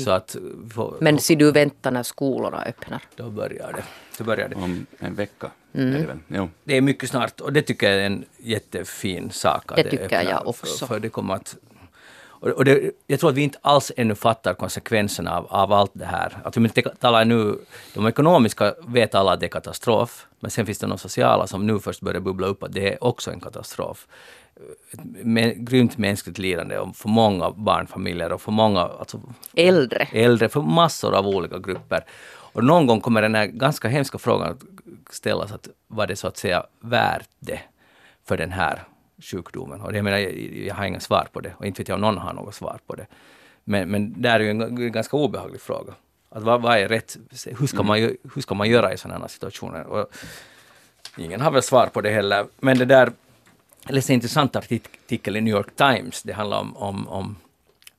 [0.05, 0.35] Så att
[0.73, 3.01] få- Men ser du vänta när skolorna öppnar.
[3.15, 3.83] då börjar det.
[4.17, 4.55] Då börjar det.
[4.55, 6.07] Om en vecka Mm.
[6.27, 6.47] det.
[6.63, 9.71] Det är mycket snart och det tycker jag är en jättefin sak.
[9.71, 10.85] att Det tycker jag också.
[10.85, 11.55] För, för det kommer att,
[12.39, 16.05] och det, jag tror att vi inte alls ännu fattar konsekvenserna av, av allt det
[16.05, 16.37] här.
[16.43, 17.59] Att vi talar nu,
[17.93, 21.67] de ekonomiska vet alla att det är katastrof, men sen finns det de sociala som
[21.67, 24.07] nu först börjar bubbla upp att det är också en katastrof.
[25.37, 29.21] Ett grymt mänskligt lidande och för många barnfamiljer och för många alltså,
[29.55, 30.07] Äldre.
[30.11, 32.05] äldre, för massor av olika grupper.
[32.53, 34.63] Och någon gång kommer den här ganska hemska frågan att
[35.13, 37.59] ställas, att var det så att säga värt det
[38.27, 38.83] för den här
[39.21, 39.81] sjukdomen?
[39.81, 40.33] Och jag menar, jag,
[40.65, 42.79] jag har inga svar på det och inte vet jag om någon har något svar
[42.87, 43.05] på det.
[43.63, 45.93] Men, men det är ju en, ganska obehaglig fråga.
[46.29, 47.17] Att vad, vad är rätt?
[47.59, 49.83] Hur ska, man, ju- hur ska man göra i sådana här situationer?
[49.87, 50.07] Och
[51.17, 52.45] ingen har väl svar på det heller.
[52.59, 53.11] Men det där,
[53.85, 56.23] jag läste en intressant artikel i New York Times.
[56.23, 57.35] Det handlar om, om, om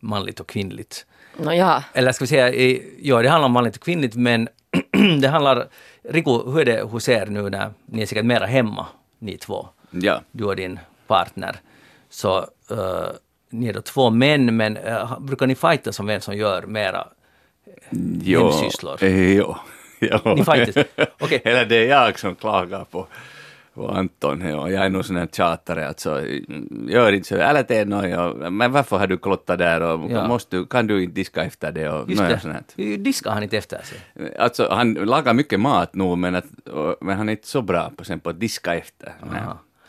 [0.01, 2.53] manligt och kvinnligt Nåja, eller ska vi säga,
[2.99, 4.49] ja det handlar om manligt och kvinnligt men
[5.21, 5.69] det handlar,
[6.03, 8.87] Riku, hur är det hos er nu när ni är säkert mera hemma,
[9.19, 10.21] ni två, Ja.
[10.33, 11.57] du och din partner.
[12.11, 12.39] Så
[12.71, 13.09] uh,
[13.51, 17.07] ni är då två män men uh, brukar ni fighta som vem som gör mera
[18.23, 18.43] Jo.
[18.51, 19.05] hemsysslor?
[19.05, 19.57] Eh, Jo.
[20.01, 20.19] jo.
[20.37, 20.79] Ni faktiskt-
[21.21, 21.41] okej.
[21.45, 23.07] Eller det är jag som klagar på,
[23.75, 24.43] på Anton.
[24.45, 24.69] Jo.
[24.69, 25.89] Jag är nog sån här tjatare.
[25.89, 26.23] Alltså,
[26.89, 27.37] gör inte så.
[27.37, 28.09] Är något.
[28.11, 28.51] ja.
[28.51, 29.81] Men varför har du klottat där?
[29.81, 30.29] Och Ja.
[30.29, 31.89] måste, du- kan du inte diska efter det?
[31.89, 33.99] Och Just sånt det, diskar han inte efter sig?
[34.39, 37.91] Alltså, han lagar mycket mat nu, men, att, och, men han är inte så bra
[37.97, 39.13] på, sen på att diska efter.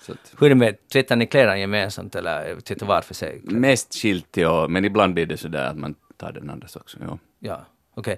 [0.09, 3.41] Att, Hur är det med, tvättar ni kläderna gemensamt eller tvättar var för sig?
[3.43, 6.97] mest skilt, ja, men ibland blir det så där att man tar den andras också.
[7.01, 7.17] Ja.
[7.39, 8.17] Ja, okej.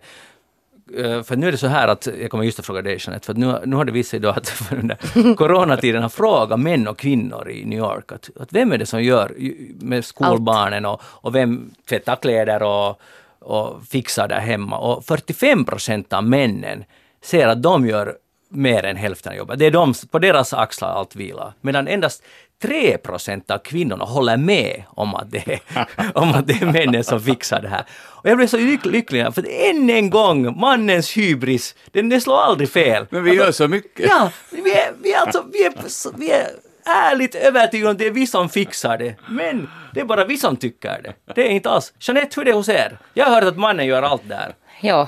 [0.97, 3.25] Eh, För nu är det så här att, jag kommer just att fråga dig Jeanette,
[3.25, 6.97] för nu, nu har det visat sig då att där coronatiden har frågat män och
[6.97, 9.35] kvinnor i New York att, att vem är det som gör
[9.85, 13.01] med skolbarnen och, och vem tvättar kläder och,
[13.39, 14.77] och fixar där hemma.
[14.77, 16.83] Och 45 procent av männen
[17.21, 18.17] ser att de gör
[18.51, 19.59] mer än hälften av jobbet.
[19.59, 21.53] Det är de, på deras axlar allt vilar.
[21.61, 22.23] Medan endast
[22.61, 25.59] 3 procent av kvinnorna håller med om att, det är,
[26.17, 27.85] om att det är männen som fixar det här.
[27.91, 32.37] Och jag blev så lyck- lycklig, för än en gång, mannens hybris, den, den slår
[32.41, 33.05] aldrig fel.
[33.09, 34.09] Men vi gör så mycket.
[34.09, 35.73] Ja, vi är, vi är alltså, vi är,
[36.17, 36.47] vi är
[36.85, 39.15] ärligt övertygade om att det är vi som fixar det.
[39.29, 41.33] Men det är bara vi som tycker det.
[41.35, 41.93] Det är inte alls.
[41.99, 42.97] Jeanette, hur är det hos er?
[43.13, 44.53] Jag har hört att mannen gör allt där.
[44.81, 45.07] ja.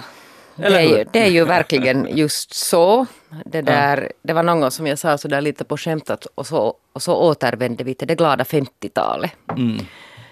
[0.56, 3.06] Det Eller är, ju, det är ju verkligen just så.
[3.46, 6.26] Det, där, det var någon gång som jag sa så där lite på skämt att,
[6.26, 9.32] och, så, och så återvände vi till det glada 50-talet.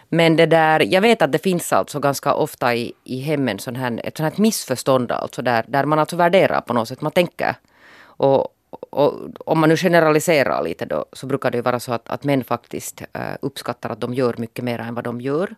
[0.10, 3.76] Men det där, jag vet att det finns alltså ganska ofta i, i hemmen sån
[3.76, 7.12] här, ett sånt här missförstånd alltså där, där man alltså värderar på något sätt, man
[7.12, 7.56] tänker.
[8.04, 9.14] Och, och
[9.46, 12.44] om man nu generaliserar lite då så brukar det ju vara så att, att män
[12.44, 15.56] faktiskt eh, uppskattar att de gör mycket mer än vad de gör.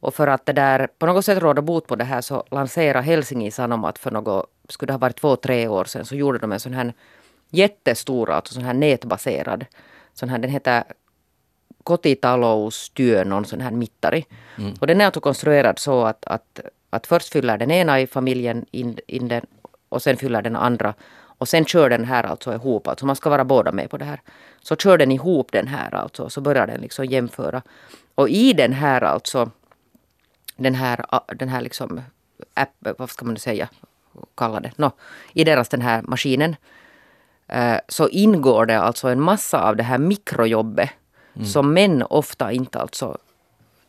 [0.00, 3.04] Och för att det där på något sätt råda bot på det här så lanserade
[3.04, 6.52] Helsingin Sanomat för något, skulle det ha varit två, tre år sedan, så gjorde de
[6.52, 6.92] en sån här
[7.50, 9.64] jättestor, alltså sån här nätbaserad,
[10.14, 10.84] sån här, den heter
[11.84, 14.26] kotitaloustyö, någon sån här mittari.
[14.80, 16.60] Och den är alltså konstruerad så att, att,
[16.90, 19.46] att först fyller den ena i familjen in, in den
[19.88, 20.94] och sen fyller den andra.
[21.38, 24.04] Och sen kör den här alltså ihop, alltså man ska vara båda med på det
[24.04, 24.20] här.
[24.62, 27.62] Så kör den ihop den här alltså, så börjar den liksom jämföra.
[28.14, 29.50] Och i den här alltså,
[30.62, 31.04] den här,
[31.36, 32.00] den här liksom
[32.54, 33.68] app, vad ska man säga,
[34.36, 34.90] kalla det, no,
[35.32, 36.56] i deras den här maskinen
[37.48, 40.90] eh, så ingår det alltså en massa av det här mikrojobbet
[41.44, 43.18] som män ofta inte alltså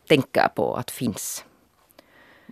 [0.08, 1.44] tänker på att finns.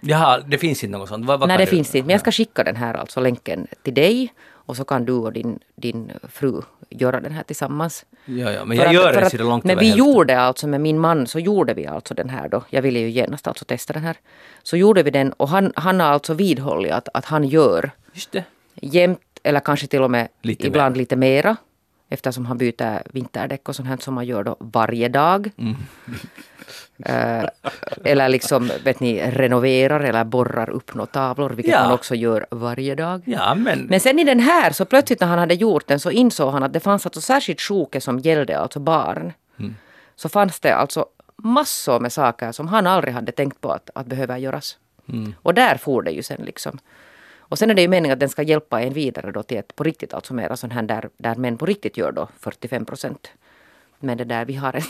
[0.02, 1.26] Jaha, det finns inte något sånt.
[1.26, 2.06] Vad, vad Nej, det du- finns inte.
[2.06, 4.32] Men jag ska skicka den här alltså länken till dig
[4.66, 8.04] och så kan du och din, din fru göra den här tillsammans.
[8.24, 10.06] Ja, ja, men jag att- gör det att- det långt Men vi hälften.
[10.06, 12.62] gjorde alltså med min man så gjorde vi alltså den här då.
[12.70, 14.16] Jag ville ju genast alltså testa den här.
[14.62, 18.32] Så gjorde vi den och han, han har alltså vidhållit att, att han gör Just
[18.32, 18.44] det.
[18.74, 20.98] jämt eller kanske till och med Lite ibland mer.
[20.98, 21.56] lite mera.
[22.12, 25.50] Eftersom han byter vinterdäck och sånt här som man gör då varje dag.
[25.58, 25.76] Mm.
[27.04, 27.44] Eh,
[28.04, 31.78] eller liksom, vet ni, renoverar eller borrar upp några tavlor, vilket Ja.
[31.78, 33.22] han också gör varje dag.
[33.24, 33.78] Ja, men...
[33.78, 36.62] Men sen i den här, så plötsligt när han hade gjort den så insåg han
[36.62, 39.32] att det fanns alltså särskilt sjuka som gällde alltså barn.
[39.58, 39.76] Mm.
[40.16, 41.06] Så fanns det alltså
[41.36, 44.78] massor med saker som han aldrig hade tänkt på att, att behöva göras.
[45.08, 45.34] Mm.
[45.42, 46.78] Och där for det ju sen liksom.
[47.38, 49.76] Och sen är det ju meningen att den ska hjälpa en vidare då till ett
[49.76, 53.30] på riktigt, alltså mera sån här där, där män på riktigt gör då 45 procent.
[53.98, 54.82] Men det där, vi har en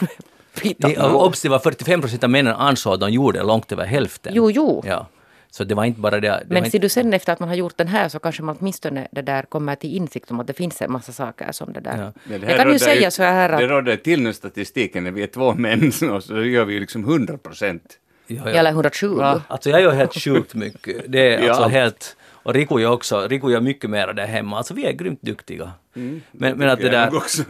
[1.13, 4.33] obs, det var 45 procent av männen ansåg att de gjorde långt över hälften.
[4.35, 4.83] Jo, jo.
[4.87, 5.07] Ja.
[5.53, 6.29] Så det var inte bara det.
[6.29, 8.43] det Men inte, ser du sen efter att man har gjort den här så kanske
[8.43, 11.73] man åtminstone det där kommer till insikt om att det finns en massa saker som
[11.73, 11.99] det där.
[11.99, 12.13] Ja.
[12.39, 15.23] Det Jag kan ju säga så här Det att, råder till nu statistiken när vi
[15.23, 17.83] är två män så så gör vi ju liksom 100 procent.
[18.27, 18.75] ja, eller ja.
[18.75, 19.07] 120.
[19.15, 19.43] Va?
[19.49, 20.97] Alltså jag gör helt sjukt mycket.
[21.09, 21.49] Det är Ja.
[21.49, 22.17] alltså helt...
[22.43, 24.57] Och Riku gör också, Riku gör mycket mer där hemma.
[24.57, 25.73] Alltså vi är grymt duktiga.
[25.93, 27.17] Men, men att det där...
[27.17, 27.43] också.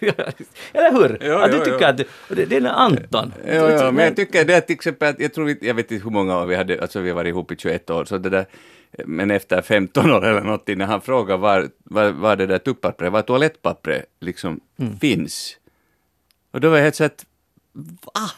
[0.00, 0.12] Ja.
[0.72, 1.18] Eller hur?
[1.20, 1.88] Ja, att du ja, tycker ja.
[1.88, 1.96] att...
[2.28, 3.32] Det, det är Anton.
[3.46, 5.90] Ja, ja, men jag tycker det är till exempel att jag tror vi, jag vet
[5.90, 8.18] inte hur många år vi hade, alltså vi har varit ihop i 21 år, så
[8.18, 8.46] det där,
[9.06, 13.12] men efter 15 år eller någonting, när han frågar var, var, var det där tupppappret,
[13.12, 14.60] var toalettpappret liksom
[15.00, 15.56] finns.
[16.50, 17.26] Och då var jag helt så att,
[17.72, 18.30] va?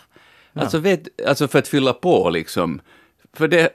[0.52, 2.80] Alltså, vet, alltså för att fylla på liksom.
[3.32, 3.68] För det,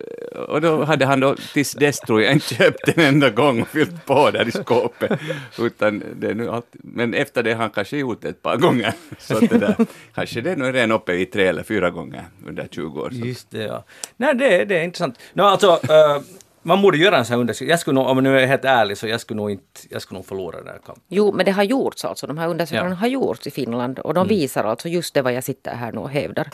[0.48, 3.68] och då hade han då tills dess tror jag inte köpt en enda gång och
[3.68, 5.20] fyllt på där i skåpet.
[5.60, 8.58] Utan det är nu alltid, men efter det har han kanske gjort det ett par
[8.58, 8.94] gånger.
[9.20, 9.76] Så att det där,
[10.16, 13.10] kanske det är nog redan uppe i tre eller fyra gånger under 20 år.
[13.10, 13.16] Så.
[13.16, 13.84] Just det, ja.
[14.18, 15.20] Nej, det, det är intressant.
[15.34, 16.22] No, alltså, uh,
[16.66, 17.70] man borde göra en sån här undersökning.
[17.70, 20.02] Jag skulle nog, om jag nu är helt ärlig, så jag skulle nog inte, jag
[20.02, 21.04] skulle nog förlora den här kampen.
[21.08, 22.28] Jo, men det har gjorts alltså.
[22.28, 22.96] De här undersökningarna Ja.
[23.00, 26.00] har gjorts i Finland och de visar alltså just det vad jag sitter här nu
[26.00, 26.48] och hävdar.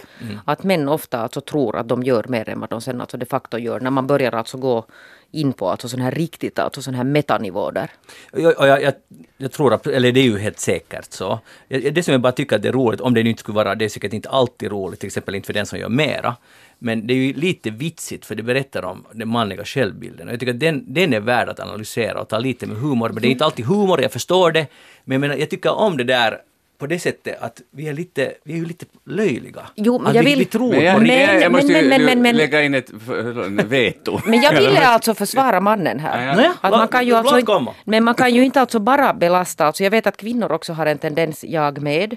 [0.45, 3.25] Att män ofta alltså tror att de gör mer än vad de sen alltså de
[3.25, 3.79] facto gör.
[3.79, 4.85] När man börjar alltså gå
[5.33, 7.91] in på alltså sån här riktigt, alltså sån här metanivå där.
[8.33, 8.93] Jag, jag, jag,
[9.37, 11.39] jag tror att, eller det är ju helt säkert så.
[11.67, 13.75] Det som jag bara tycker att det är roligt, om det nu inte skulle vara,
[13.75, 16.35] det är säkert inte alltid roligt, till exempel inte för den som gör mera.
[16.83, 20.27] Men det är ju lite vitsigt för det berättar om den manliga självbilden.
[20.27, 23.09] Och jag tycker att den, den är värd att analysera och ta lite med humor.
[23.09, 24.67] Men det är inte alltid humor, jag förstår det.
[25.03, 26.37] Men jag, menar, jag tycker om det där
[26.77, 29.61] på det sättet att vi är lite, vi är ju lite löjliga.
[29.75, 31.27] Jo, men att jag vi, vill- vi tror Men på jag, det.
[31.27, 32.89] Men- jag, måste men- men- men- men- lägga in ett
[33.65, 34.19] veto.
[34.25, 36.35] Men jag ville alltså försvara mannen här.
[36.35, 36.53] Ja, ja.
[36.61, 39.65] Att man kan ju alltså men man kan ju inte alltså bara belasta.
[39.65, 42.15] Alltså jag vet att kvinnor också har en tendens, jag med,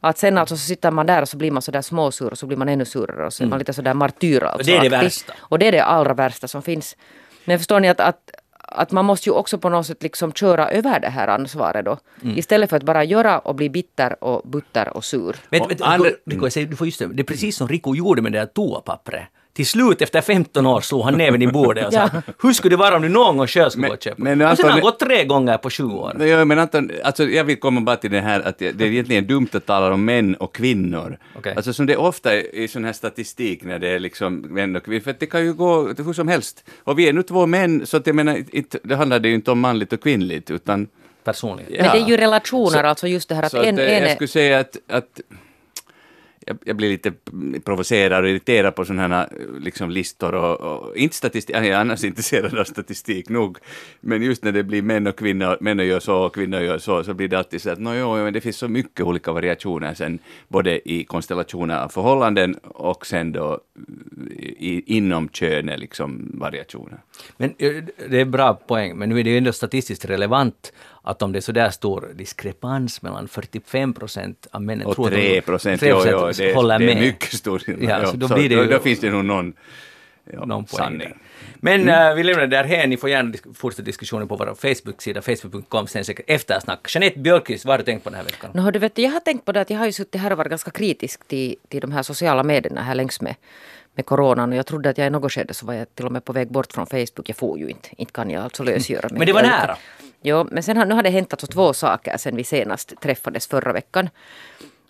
[0.00, 2.46] att sen alltså så sitter man där och så blir man sådär småsur och så
[2.46, 4.58] blir man ännu surare och så är man lite sådär martyr alltså.
[4.58, 5.32] Och det är det värsta.
[5.38, 6.96] Och det är det allra värsta som finns.
[7.44, 8.30] Men förstår ni att, att
[8.72, 11.98] att man måste ju också på något sätt liksom köra över det här ansvaret då.
[12.36, 15.36] Istället för att bara göra och bli bitter och butter och sur.
[15.62, 16.10] Och vet, andra-
[16.70, 19.22] du får just det, det är precis som Rico gjorde med det där toapappret.
[19.52, 22.10] Till slut efter 15 år slog han näven i bordet och sa
[22.42, 24.22] hur skulle det vara om du någon gång själv skulle Men- gå och köpa?
[24.22, 26.12] men och sen har han Anton- gått tre gånger på sju år.
[26.18, 28.84] Nej, Ja, men Anton, alltså jag vill komma bara till det här att det det
[28.84, 31.18] är egentligen dumt att tala om män och kvinnor.
[31.38, 31.54] Okej.
[31.56, 34.84] Alltså som det är ofta i sån här statistik när det är liksom män och
[34.84, 36.64] kvinnor, för det kan ju gå hur som helst.
[36.84, 39.34] Och vi är nu två män, så att jag menar, inte, det handlar det ju
[39.34, 40.88] inte om manligt och kvinnligt, utan
[41.24, 41.72] Personligen.
[41.74, 41.82] Ja.
[41.82, 44.02] Men det är ju relationer, alltså just det här att så en, att, eh, en
[44.02, 45.20] jag är- skulle säga att, att
[46.46, 47.12] jag, jag blir lite
[47.64, 49.28] provocerad och irriterad på sådana här
[49.60, 53.58] liksom, listor och, och inte statistik, jag är annars intresserad av statistik nog,
[54.00, 57.04] men just när det blir män och kvinnor, män gör så och kvinnor gör så,
[57.04, 59.94] så blir det alltid så att no, jo, men det finns så mycket olika variationer
[59.94, 63.60] sen, både i konstellationer av förhållanden och sen då
[64.36, 67.00] i, inom könet liksom variationer.
[67.36, 71.22] Men eh, det är bra poäng, men nu är det ju ändå statistiskt relevant att
[71.22, 75.12] om det är så där stor diskrepans mellan 45 procent av männen Och tror att
[75.12, 77.02] de- 3 procent, 3% jo, jo, det, håller det är med.
[77.02, 78.02] mycket stor skillnad.
[78.02, 79.52] Ja, så då blir det ju- då, då finns det nog någon,
[80.32, 80.98] ja, någon sanning.
[80.98, 81.16] där.
[81.62, 82.86] Men eh, vi lämnar det där här.
[82.86, 86.94] Ni får gärna disk- fortsätta diskussionen på vår Facebook-sida, facebook.com, sen säkert eftersnack.
[86.94, 88.50] Jeanette Björkqvist, vad har du tänkt på den här veckan?
[88.54, 90.38] Nå, du vet, jag har tänkt på det att jag har ju suttit här och
[90.38, 93.34] varit ganska kritisk till, till de här sociala medierna här längs med,
[93.94, 94.50] med coronan.
[94.52, 96.32] Och jag trodde att jag i något skede så var jag till och med på
[96.32, 97.28] väg bort från Facebook.
[97.28, 97.88] Jag får ju inte.
[97.96, 99.18] Inte kan jag alltså lösgöra mig.
[99.18, 99.76] Men det var nära.
[100.22, 103.46] Jo, men sen har, nu har det hänt alltså två saker sen vi senast träffades
[103.46, 104.08] förra veckan.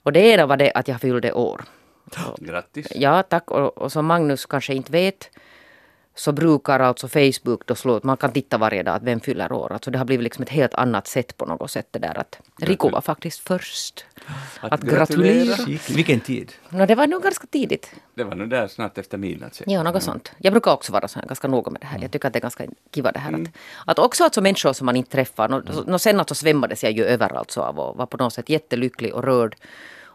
[0.02, 1.64] Och det ena var det att jag fyllde år.
[2.38, 2.86] Grattis.
[2.94, 3.50] Ja, tack.
[3.50, 5.30] Och, och som Magnus kanske inte vet
[6.14, 9.72] så brukar alltså Facebook då slå man kan titta varje dag att vem fyller år.
[9.72, 12.38] Alltså det har blivit liksom ett helt annat sätt på något sätt det där att
[12.56, 14.04] Rico var faktiskt först.
[14.60, 15.56] Att, gratulera.
[15.88, 16.52] Vilken tid?
[16.68, 17.90] No, det var nog ganska tidigt.
[18.14, 19.62] Det var nog där snart efter midnatt.
[19.66, 20.32] Ja, något sånt.
[20.38, 21.98] Jag brukar också vara så här, ganska noga med det här.
[22.02, 23.32] Jag tycker att det är ganska kiva det här.
[23.32, 23.48] Att,
[23.86, 25.48] att också alltså människor som man inte träffar.
[25.48, 28.48] No, no, sen alltså svämmades jag ju över alltså av och var på något sätt
[28.48, 29.56] jättelycklig och rörd.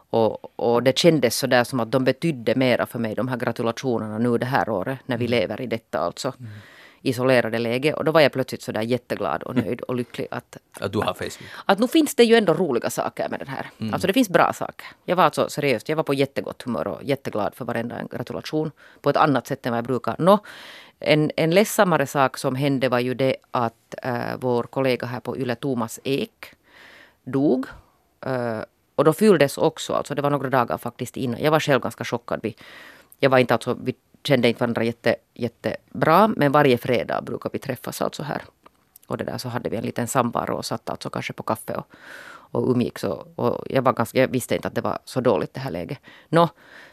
[0.09, 3.37] Och, och det kändes så där som att de betydde mera för mig, de här
[3.37, 6.33] gratulationerna nu det här året, när vi lever i detta alltså
[7.05, 7.93] isolerade läge.
[7.93, 10.99] Och då var jag plötsligt så där jätteglad och nöjd och lycklig att, Att du
[10.99, 11.49] har Facebook.
[11.65, 13.69] att nu finns det ju ändå roliga saker med den här.
[13.93, 14.87] Alltså det finns bra saker.
[15.05, 18.71] Jag var alltså seriöst, jag var på jättegott humör och jätteglad för varenda en gratulation.
[19.01, 20.15] På ett annat sätt än vad jag brukar.
[20.19, 20.39] Nå,
[20.99, 25.37] en, en ledsammare sak som hände var ju det att äh, vår kollega här på
[25.37, 26.45] Yle, Thomas Ek,
[27.23, 27.65] dog.
[28.25, 28.59] Äh,
[28.95, 31.41] och då fylldes också, alltså det var några dagar faktiskt innan.
[31.41, 32.39] Jag var själv ganska chockad.
[32.43, 32.55] Vi,
[33.19, 37.59] jag var inte alltså, vi kände inte varandra jätte, jättebra, men varje fredag brukar vi
[37.59, 38.41] träffas alltså här.
[39.07, 41.73] Och det där så hade vi en liten samvaro och satt alltså kanske på kaffe
[41.73, 41.87] och,
[42.27, 43.03] och umgicks.
[43.03, 45.71] Och, och jag, var ganska, jag visste inte att det var så dåligt det här
[45.71, 45.99] läget.
[46.29, 46.49] Nå,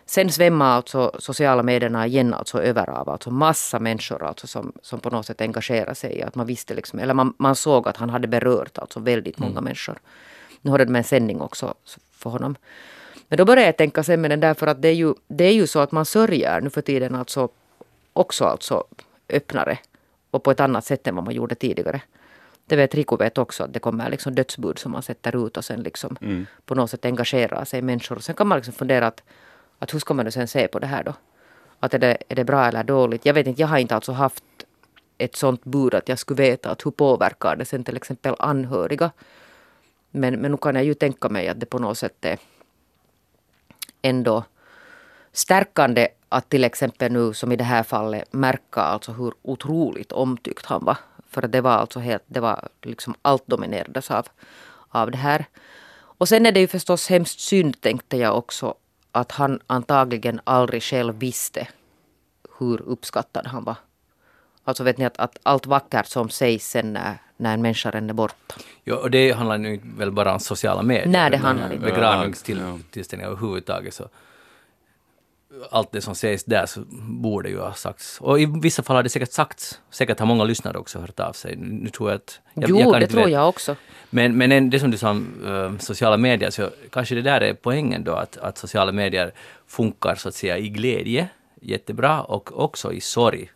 [0.07, 5.01] sen svämmade alltså sociala medierna igen alltså över av alltså massa människor alltså som, som
[5.01, 8.11] på något sätt engagerade sig att man visste liksom, eller man, man såg att han
[8.11, 9.64] hade berört alltså väldigt många mm.
[9.64, 9.99] människor.
[10.63, 11.75] Nu hade de en sändning också
[12.13, 12.57] för honom.
[13.29, 15.45] Men då började jag tänka sen med den där för att det är ju, det
[15.45, 17.49] är ju så att man sörjer nu för tiden alltså
[18.13, 18.85] också alltså
[19.29, 19.79] öppnare
[20.31, 22.01] och på ett annat sätt än vad man gjorde tidigare.
[22.67, 25.65] Det vet Riku vet också att det kommer liksom dödsbud som man sätter ut och
[25.65, 26.47] sen liksom mm.
[26.65, 28.17] på något sätt engagerar sig människor.
[28.17, 29.23] Och sen kan man liksom fundera att,
[29.79, 31.15] att hur ska man nu sen se på det här då?
[31.81, 33.27] Att är det, är det bra eller dåligt?
[33.27, 34.45] Jag vet inte, jag har inte alltså haft
[35.19, 39.11] ett sånt bud att jag skulle veta att hur påverkar det sen till exempel anhöriga.
[40.13, 42.39] Men, men nu kan jag ju tänka mig att det på något sätt är
[44.03, 44.45] ändå
[45.33, 50.67] stärkande att till exempel nu som i det här fallet märka alltså hur otroligt omtyckt
[50.67, 50.97] han var.
[51.29, 54.27] För det var alltså helt, det var liksom allt dominerades av,
[54.89, 55.45] av det här.
[55.95, 58.75] Och sen är det ju förstås hemskt synd tänkte jag också
[59.13, 61.69] att han antagligen aldrig själv visste
[62.59, 63.77] hur uppskattad han var.
[64.65, 68.12] Alltså vet ni att, att allt vackert som sägs sen när, när en människa är
[68.12, 68.55] borta.
[68.84, 71.07] Ja, och det handlar ju väl bara om sociala medier.
[71.07, 71.86] Nej, det handlar inte.
[71.86, 74.09] Begravningstillställningar överhuvudtaget så
[75.70, 76.80] allt det som sägs där så
[77.24, 78.20] borde ju ha sagts.
[78.20, 79.80] Och i vissa fall har det säkert sagts.
[79.90, 81.57] Säkert har många lyssnare också hört av sig.
[81.57, 82.40] Nu tror jag att...
[82.55, 83.76] Jag, jo, jag det tror jag också.
[84.11, 87.55] Men, men det som du sa om uh, sociala medier, så kanske det där är
[87.55, 89.32] poängen då, att, att sociala medier
[89.66, 91.28] funkar så att säga i glädje
[91.61, 93.51] jättebra och också i sorg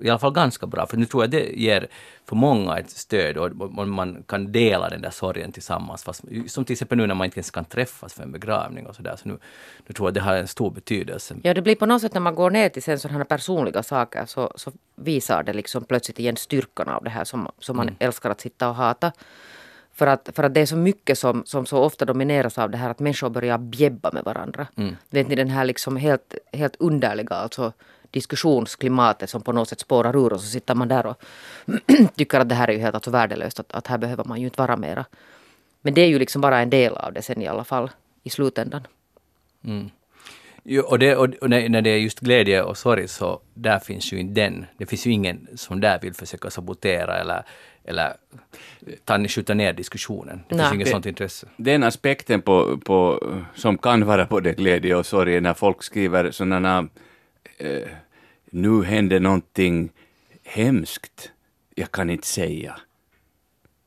[0.00, 1.88] i alla fall ganska bra, för nu tror jag det ger
[2.24, 3.56] för många ett stöd och
[3.88, 6.04] man kan dela den där sorgen tillsammans.
[6.04, 8.96] Fast, som till exempel nu när man inte ens kan träffas för en begravning och
[8.96, 9.16] sådär.
[9.16, 9.38] Så nu,
[9.86, 11.34] nu tror jag det har en stor betydelse.
[11.42, 14.26] Ja, det blir på något sätt när man går ner till sen sådana personliga saker
[14.26, 17.96] så, så visar det liksom plötsligt igen styrkan av det här som, som man mm.
[17.98, 19.12] älskar att sitta och hata.
[19.96, 22.76] För att, för att det är så mycket som, som så ofta domineras av det
[22.76, 24.66] här att människor börjar bjäbba med varandra.
[24.76, 24.96] Mm.
[25.10, 27.72] Vet ni den här liksom helt, helt underliga alltså
[28.16, 31.22] diskussionsklimatet som på något sätt spårar ur och så sitter man där och
[32.16, 34.46] tycker att det här är ju helt alltså värdelöst, att, att här behöver man ju
[34.46, 35.04] inte vara mera.
[35.82, 37.90] Men det är ju liksom bara en del av det sen i alla fall
[38.22, 38.86] i slutändan.
[39.64, 39.90] Mm.
[40.64, 44.18] Jo, och, det, och när det är just glädje och sorg så där finns ju
[44.18, 44.66] inte den.
[44.78, 47.42] Det finns ju ingen som där vill försöka sabotera eller,
[47.84, 48.16] eller
[49.04, 50.44] ta, skjuta ner diskussionen.
[50.48, 50.64] Det Nej.
[50.64, 51.46] finns inget sånt intresse.
[51.56, 53.22] Den aspekten på, på,
[53.54, 56.88] som kan vara både glädje och sorg när folk skriver sådana
[57.58, 57.88] eh,
[58.50, 59.90] nu händer någonting
[60.44, 61.30] hemskt,
[61.74, 62.80] jag kan inte säga.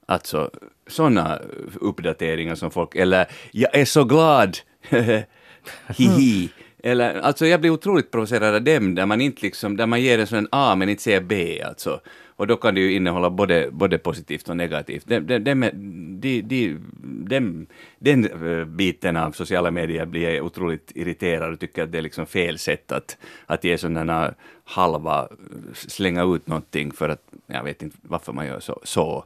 [0.06, 0.52] Alltså
[0.88, 1.40] sådana
[1.80, 4.58] uppdateringar som folk, eller jag är så glad,
[5.98, 6.50] hihi.
[6.84, 10.20] Eller, alltså jag blir otroligt provocerad av dem, där man inte liksom, där man ger
[10.20, 12.02] en sån A men inte säger B alltså.
[12.40, 15.04] Och då kan det ju innehålla både, både positivt och negativt.
[15.08, 16.42] Den, den, de, de,
[17.28, 17.66] de,
[18.00, 22.02] den eh, biten av sociala medier blir jag otroligt irriterad och tycker att det är
[22.02, 24.34] liksom fel sätt att, att ge sådana
[24.64, 25.28] halva,
[25.74, 28.80] slänga ut någonting för att, jag vet inte varför man gör så.
[28.84, 29.26] så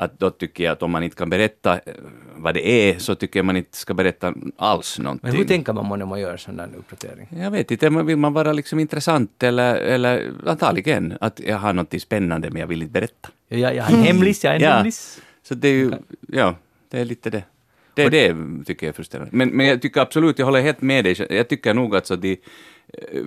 [0.00, 1.94] att då tycker jag att om man inte kan berätta eh,
[2.36, 5.30] vad det är, så tycker jag man inte ska berätta alls någonting.
[5.30, 7.28] Men hur tänker man när man gör sån där uppdatering?
[7.30, 12.02] Jag vet inte, vill man vara liksom intressant eller, eller antagligen att jag har något
[12.02, 13.28] spännande men jag vill inte berätta.
[13.48, 14.70] Ja, jag, jag har en hemlis, jag har en ja.
[14.70, 15.20] hemlis.
[15.42, 15.92] Så det är ju,
[16.28, 16.54] ja,
[16.90, 17.44] det är lite det.
[17.94, 19.36] Det är det tycker jag är frustrerande.
[19.36, 22.16] Men, men jag tycker absolut, jag håller helt med dig, jag tycker nog att så
[22.16, 22.38] de, eh,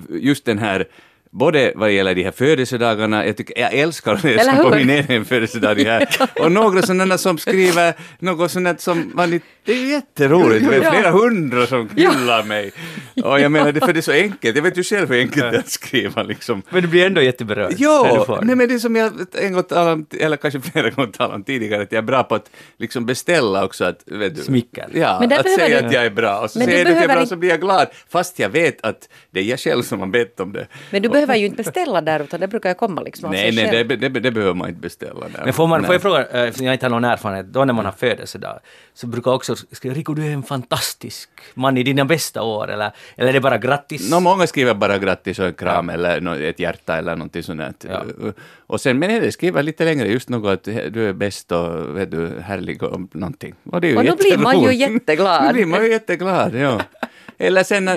[0.09, 0.87] just den här
[1.33, 5.25] både vad gäller de här födelsedagarna, jag, tycker, jag älskar att läsa på min egen
[5.25, 5.75] födelsedag.
[5.75, 6.07] här.
[6.39, 11.11] Och några sådana som skriver något sånt som man det är jätteroligt, det är flera
[11.11, 12.45] hundra som hyllar ja.
[12.45, 12.71] mig.
[13.23, 15.57] Och jag menar, för det är så enkelt, jag vet ju själv hur enkelt det
[15.57, 16.61] är att skriva liksom.
[16.69, 17.73] Men du blir ändå jätteberörd.
[17.77, 21.11] Ja, nej men det är som jag en gång talade om, eller kanske flera gånger
[21.11, 24.41] talade om tidigare, att jag är bra på att liksom beställa också att, vet du.
[24.41, 24.89] Smicker.
[24.93, 25.87] Ja, men att säga du...
[25.87, 27.29] att jag är bra, och så men säger du att jag är bra inte...
[27.29, 30.39] så blir jag glad, fast jag vet att det är jag själv som har bett
[30.39, 30.67] om det.
[30.91, 33.85] Men du behöver ju inte beställa där, utan det brukar ju komma liksom Nej, nej,
[33.85, 35.27] det, det, det, behöver man inte beställa.
[35.27, 35.41] Där.
[35.43, 37.73] Men får, man, får jag fråga, eh, eftersom jag inte har någon erfarenhet, då när
[37.73, 38.59] man har födelsedag,
[38.93, 42.91] så brukar också skriva Rico du är en fantastisk man i dina bästa år eller,
[43.15, 44.11] eller är det bara grattis?
[44.11, 45.93] No, många skriver bara grattis och en kram ja.
[45.93, 47.85] eller ett hjärta eller någonting sånt.
[47.89, 48.03] Ja.
[48.67, 50.63] Och sen, men det skriver lite längre just något att
[50.93, 53.55] du är bäst och vet du, härlig och någonting.
[53.63, 55.43] Och, det är ju och då blir man ju jätteglad.
[55.47, 56.81] då blir man ju jätteglad, ja.
[57.37, 57.89] Eller sen,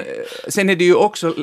[0.48, 1.34] sen är det ju också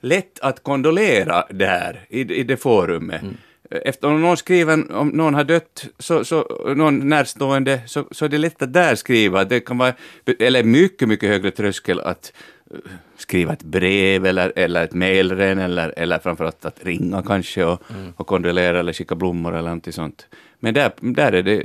[0.00, 3.22] lätt att kondolera där i, i det forumet.
[3.22, 3.36] Mm
[3.70, 8.28] efter om någon skriver om någon har dött, så, så, någon närstående, så, så är
[8.28, 9.44] det lätt att där skriva.
[9.44, 9.94] Det kan vara,
[10.38, 12.32] eller mycket, mycket högre tröskel att
[12.74, 12.78] uh,
[13.16, 18.12] skriva ett brev eller, eller ett mejlren eller, eller framförallt att ringa kanske och, mm.
[18.16, 20.26] och kondolera eller skicka blommor eller något sånt.
[20.60, 21.62] Men där, där är det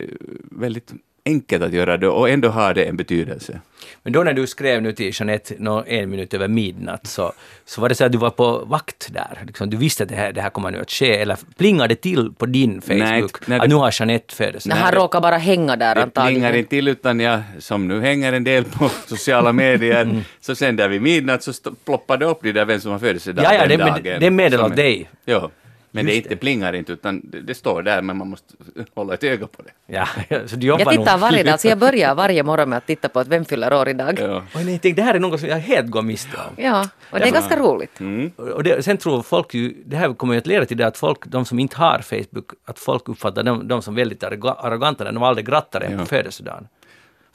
[0.51, 0.93] väldigt
[1.25, 3.59] enkelt att göra det och ändå har det en betydelse.
[4.03, 7.33] Men då när du skrev nu till Jeanette nå, en minut över midnatt så,
[7.65, 9.43] så var det så att du var på vakt där.
[9.47, 11.15] Liksom, du visste att det här, det här kommer nu att ske.
[11.17, 14.75] Eller plingade det till på din Facebook Nej, nej, att nu har Jeanette födelsedag?
[14.75, 16.41] När han råkar bara hänga där Det antagligen.
[16.41, 20.21] plingar inte till utan jag, som nu hänger en del på sociala medier, Mm.
[20.41, 21.53] så sen där vid midnatt så
[21.85, 24.19] ploppar det upp det där vem som har födelsedag Ja, ja, den det- dagen.
[24.19, 25.09] det meddelar Som dig.
[25.25, 25.49] Ja,
[25.95, 28.53] men Just det inte plingar inte utan det, det står där men man måste
[28.95, 29.93] hålla ett öga på det.
[29.93, 30.07] Ja,
[30.45, 31.19] så du jobbar Jag tittar nog.
[31.21, 33.89] varje dag, så jag börjar varje morgon med att titta på att vem fyller år
[33.89, 34.19] idag.
[34.19, 34.43] Ja, Ja.
[34.55, 36.87] Oj, nej, tänk, det här är något som jag helt går miste om.
[37.11, 37.99] och det är ganska roligt.
[37.99, 38.31] Mm.
[38.37, 40.97] Och det, sen tror folk ju, det här kommer ju att leda till det att
[40.97, 45.11] folk, de som inte har Facebook, att folk uppfattar dem, dem som väldigt arroga- arroganta
[45.11, 45.97] de aldrig grattar en Ja.
[45.99, 46.67] på födelsedagen.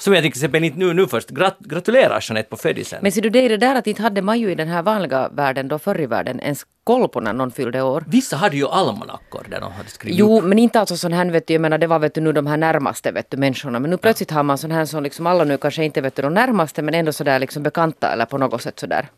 [0.00, 2.98] Som jag till exempel inte nu, nu först grat, gratulerar Jeanette på födelsen.
[3.02, 4.82] Men ser du, det är det där att inte hade man ju i den här
[4.82, 8.04] vanliga världen, då förr i världen, ens koll på när någon fyllde år.
[8.06, 11.46] Vissa hade ju almanackor där de hade skrivit Jo, men inte alltså sån här, vet
[11.46, 13.78] du, jag menar det var vet du nu de här närmaste vet du, människorna.
[13.78, 16.22] Men nu plötsligt har man sån här som liksom alla nu kanske inte vet du
[16.22, 19.08] de närmaste men ändå sådär liksom bekanta eller på något sätt sådär.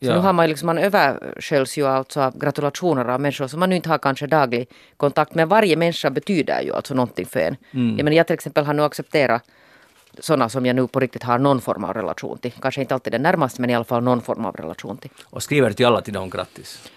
[0.00, 0.14] Så Ja.
[0.14, 3.76] nu har man liksom, man översköljs ju alltså av gratulationer av människor som man nu
[3.76, 5.48] inte har kanske daglig kontakt med.
[5.48, 7.56] Varje människa betyder ju alltså någonting för en.
[7.74, 7.96] Mm.
[7.96, 9.42] Jag menar jag till exempel har nu accepterat
[10.20, 12.52] sådana som jag nu på riktigt har någon form av relation till.
[12.52, 15.10] Kanske inte alltid den närmaste men i alla fall någon form av relation till.
[15.24, 16.90] och skriver till alla till dem grattis.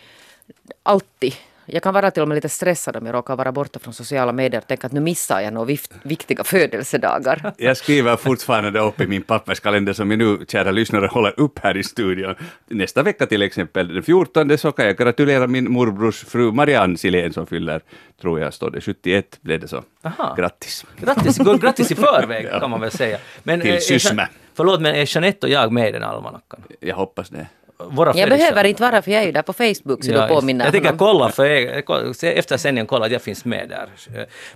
[0.84, 1.34] Alltid.
[1.70, 4.32] Jag kan vara till och med lite stressad om jag råkar vara borta från sociala
[4.32, 7.54] medier och tänka att nu missar jag några viktiga födelsedagar.
[7.58, 11.78] Jag skriver fortfarande upp i min papperskalender som jag nu, kära lyssnare, håller upp här
[11.78, 12.36] i studion.
[12.68, 17.34] Nästa vecka till exempel, den 14 så kan jag gratulera min morbrors fru Marianne Silén
[17.34, 17.82] som fyller,
[18.22, 19.84] tror jag, står det 71, blev det så.
[20.04, 20.34] Aha.
[20.38, 20.86] Grattis.
[21.02, 23.18] Grattis, grattis i förväg kan man väl säga.
[23.44, 24.22] Men, Till eh, Sysmä.
[24.24, 26.60] Jean- Förlåt, men är Jeanette och jag med i den almanackan?
[26.80, 27.48] Jag hoppas det.
[27.80, 30.28] Våra Jag behöver inte vara för jag är ju där på Facebook så Ja, du
[30.28, 31.84] påminner jag tänker kolla för er,
[32.24, 33.90] efter sändningen kolla att jag finns med där.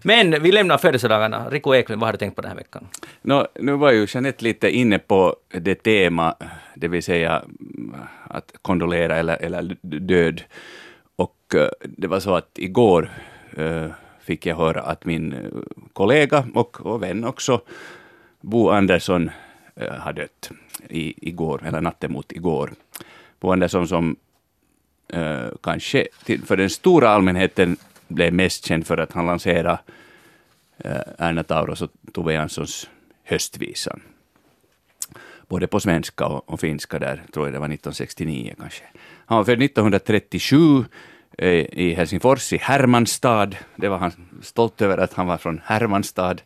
[0.02, 1.50] Men vi lämnar födelsedagarna.
[1.50, 2.88] Rico Eklund, vad har du tänkt på den här veckan?
[3.22, 6.36] Nå, nu var ju Jeanette lite inne på det tema,
[6.76, 7.96] det vill säga mm,
[8.28, 10.42] att kondolera eller, eller död.
[11.16, 13.12] Och eh, det var så att igår
[13.58, 13.88] eh,
[14.22, 15.40] fick jag höra att min eh,
[15.94, 17.62] kollega och, och vän också,
[18.42, 19.32] Bo Andersson,
[20.00, 20.52] har dött
[20.90, 22.74] i, igår, eller natten mot igår.
[23.40, 24.16] Bo Andersson som
[25.14, 27.78] eh, kanske till, för den stora allmänheten
[28.08, 29.80] blev mest känd för att han lanserade
[30.78, 32.90] eh, Erna Tauros och Tove Janssons
[33.24, 34.02] Höstvisan.
[35.48, 38.84] Både på svenska och, och finska där, tror jag det var 1969 kanske.
[39.26, 40.86] Han var född 1937
[41.38, 43.50] eh, i Helsingfors, i Hermanstad.
[43.76, 44.12] Det var han
[44.42, 46.38] stolt över att han var från Hermanstad.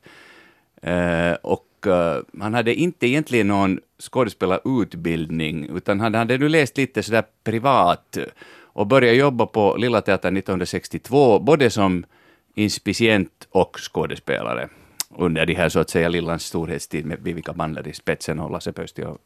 [0.81, 7.03] Eh, och Eh, han hade inte egentligen någon skådespelarutbildning, utan han hade nu läst lite
[7.03, 8.17] sådär privat
[8.61, 12.05] och började jobba på Lilla Teatern 1962, både som
[12.55, 14.69] inspicient och skådespelare
[15.17, 18.71] under de här så att säga Lillans storhetstid med Vivica Bandler i spetsen och Lasse
[18.71, 19.17] Pöysti och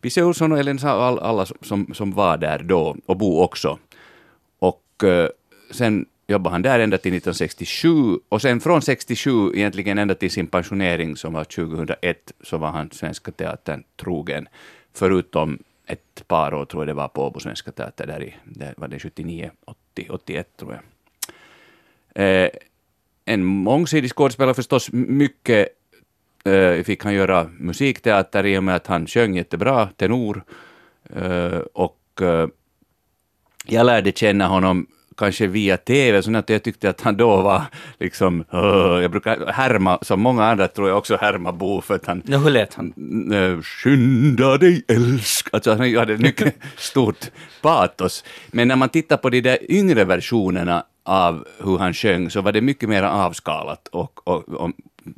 [0.00, 3.78] Bisse Olsson och Elin Sa- alla som, som var där då, och Bo också.
[4.58, 5.28] Och eh,
[5.70, 10.46] sen jobbade han där ända till 1967 och sen från 67 egentligen ända till sin
[10.46, 14.48] pensionering som var 2001 så var han Svenska Teatern trogen.
[14.92, 18.74] Förutom ett par år tror jag det var på Åbo Svenska Teater där i, där
[18.76, 20.82] var det 79, 80, 81 tror jag.
[22.44, 22.50] Eh,
[23.24, 24.92] en mångsidig skådespelare förstås.
[24.92, 25.68] Mycket
[26.44, 30.44] eh, fick han göra musikteater i och med att han sjöng jättebra, tenor.
[31.16, 32.48] Eh, och eh,
[33.66, 34.86] jag lärde känna honom
[35.16, 37.62] kanske via TV, så att jag tyckte att han då var
[38.00, 42.06] liksom, uh, jag brukar härma, som många andra tror jag också härma Bo för att
[42.06, 42.92] han Ja, hur lät han?
[43.32, 45.48] Eh, skynda dig älsk.
[45.52, 47.30] Alltså han hade mycket stort
[47.62, 48.24] patos.
[48.50, 52.52] Men när man tittar på de där yngre versionerna av hur han sjöng så var
[52.52, 54.70] det mycket mer avskalat och, och, och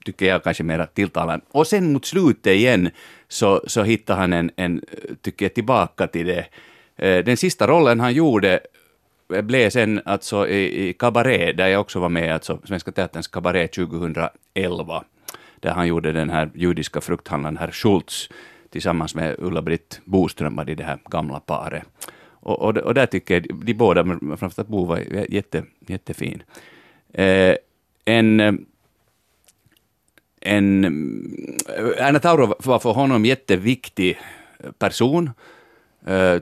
[0.04, 1.44] tycker jag kanske mer tilltalande.
[1.50, 2.90] Och sen mot slutet igen
[3.28, 4.82] så, så hittade han en, en,
[5.22, 6.46] tycker jag, tillbaka till det.
[6.96, 8.60] Eh, Den sista rollen han gjorde
[9.34, 13.28] Eh, blev sen alltså i, i Cabaret, där jag också var med, alltså Svenska Teaterns
[13.28, 15.04] Cabaret 2011,
[15.60, 18.28] där han gjorde den här judiska frukthandlaren herr Schultz
[18.70, 21.84] tillsammans med Ulla-Britt Boström, var det, det här gamla paret.
[22.30, 24.98] Och, och, och där tycker jag de, båda, men framförallt Bo var
[25.28, 26.42] jätte, jättefin.
[27.12, 27.56] Eh,
[28.04, 28.52] en eh,
[30.40, 34.18] en, eh, Erna Tauro var för honom jätteviktig
[34.78, 35.30] person.
[36.06, 36.40] Eh,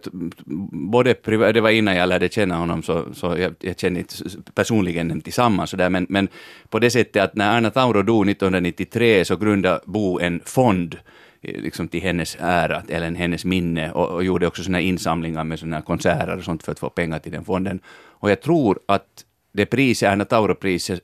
[0.91, 4.15] både privat, det var innan jag lärde känna honom, så, så jag, jag känner inte
[4.55, 6.29] personligen dem tillsammans, så där, men, men
[6.69, 10.97] på det sättet att när Erna Tauro dog 1993 så grundade Bo en fond
[11.43, 15.59] eh, liksom till hennes ära, eller hennes minne, och, och gjorde också såna insamlingar med
[15.59, 17.81] såna konserter och sånt för att få pengar till den fonden.
[18.21, 21.01] Och jag tror att det priset, Erna Tauro-priset,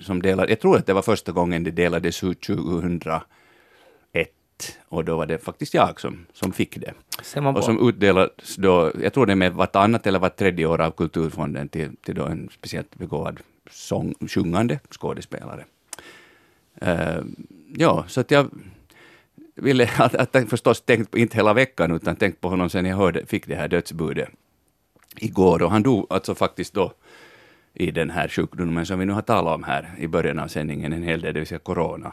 [0.00, 3.00] som delade, jag tror att det var första gången det delades ut 2000,
[4.60, 6.92] 2001 och då var det faktiskt jag som, som fick det.
[7.56, 11.68] Och som utdelades då, jag tror det med vartannat eller vart tredje år av Kulturfonden
[11.68, 13.40] till, till då en speciellt begåvad
[13.70, 15.64] sång, sjungande skådespelare.
[16.82, 17.24] Uh,
[17.76, 18.50] ja, så att jag
[19.54, 23.26] ville, att, att förstås tänkt inte hela veckan, utan tänkt på honom sen jag hörde,
[23.26, 24.28] fick det här dödsbudet
[25.16, 25.62] igår.
[25.62, 26.92] Och han dog alltså faktiskt då
[27.74, 30.92] i den här sjukdomen som vi nu har talat om här i början av sändningen
[30.92, 32.12] en hel del, det vill säga corona.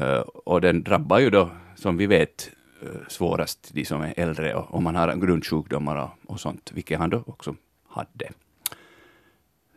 [0.00, 2.50] Eh, och den drabbar ju då, som vi vet,
[2.82, 6.98] eh, svårast de som är äldre och om man har grundsjukdomar och, och sånt, vilket
[6.98, 7.54] han då också
[7.88, 8.30] hade.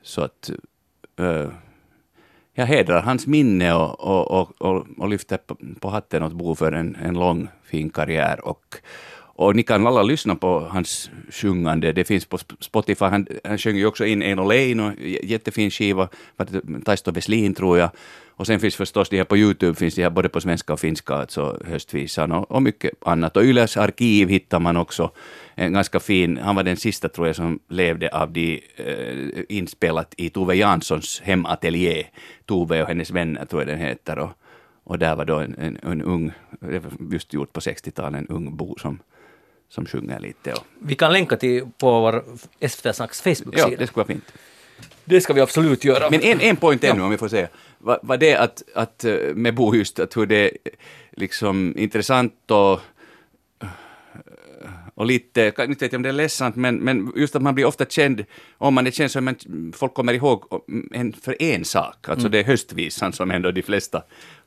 [0.01, 0.51] Så att
[1.19, 1.49] uh,
[2.53, 6.71] jag hedrar hans minne och, och, och, och lyfter på, på hatten åt Bo för
[6.71, 8.45] en, en lång fin karriär.
[8.45, 8.75] Och,
[9.39, 11.91] och ni kan alla lyssna på hans sjungande.
[11.91, 13.05] Det finns på Spotify.
[13.05, 14.91] Han, han sjöng ju också in En Leino,
[15.23, 16.09] jättefin skiva.
[16.85, 17.89] Taisto Veslin tror jag.
[18.27, 20.79] Och sen finns förstås de här på Youtube, finns de här både på svenska och
[20.79, 23.37] finska, alltså höstvisan och, och mycket annat.
[23.37, 25.11] Och Yles arkiv hittar man också
[25.55, 30.13] en ganska fin, han var den sista tror jag som levde av de eh, inspelat
[30.17, 32.05] i Tove Janssons hemateljé.
[32.45, 34.19] Tove och hennes vänner tror jag den heter.
[34.19, 34.31] Och,
[34.83, 36.31] och där var då en, en, en ung,
[37.11, 38.99] just gjort på 60-talet, en ung bo som
[39.69, 40.53] som sjunger lite.
[40.53, 40.63] Och...
[40.79, 42.23] Vi kan länka till på vår
[42.67, 43.69] SVT Snacks Facebook-sida.
[43.71, 44.33] Ja, det skulle vara fint.
[45.05, 46.09] Det ska vi absolut göra.
[46.09, 47.05] Men en, en point ännu, ja.
[47.05, 47.47] om vi får säga.
[47.77, 50.51] Var, var det att, att eh, med Bo just, att hur det är
[51.11, 52.81] liksom intressant och
[54.99, 57.65] och lite, inte vet jag om det är ledsamt, men, men just att man blir
[57.65, 58.25] ofta känd,
[58.57, 59.35] om man är känd så man,
[59.75, 60.63] folk kommer ihåg
[60.93, 62.31] en, för en sak, alltså mm.
[62.31, 64.03] det är höstvisan som ändå de flesta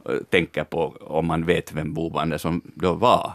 [0.09, 3.35] uh, tänker på om man vet vem Bo Andersson då var.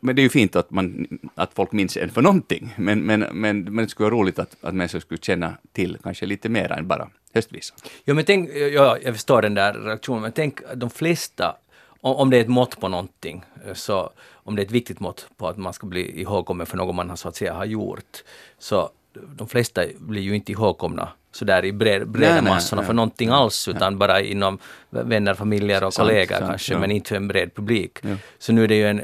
[0.00, 3.20] Men det är ju fint att, man, att folk minns en för någonting, men, men,
[3.20, 6.72] men, men det skulle vara roligt att, att människor skulle känna till kanske lite mer
[6.72, 7.76] än bara höstvisan.
[8.04, 11.56] Ja, men tänk, ja, jag förstår den där reaktionen, men tänk de flesta
[12.00, 13.44] om det är ett mått på någonting,
[13.74, 16.94] så om det är ett viktigt mått på att man ska bli ihågkommen för något
[16.94, 18.24] man har, så att säga har gjort,
[18.58, 18.90] så
[19.36, 22.92] de flesta blir ju inte ihågkomna så där i bred, breda nej, massorna nej, för
[22.92, 24.58] nej, någonting alls, utan bara inom
[24.90, 26.78] vänner, familjer och sant, kollegor sant, kanske, ja.
[26.78, 27.98] men inte för en bred publik.
[28.02, 28.16] Ja.
[28.38, 29.02] Så nu är det ju en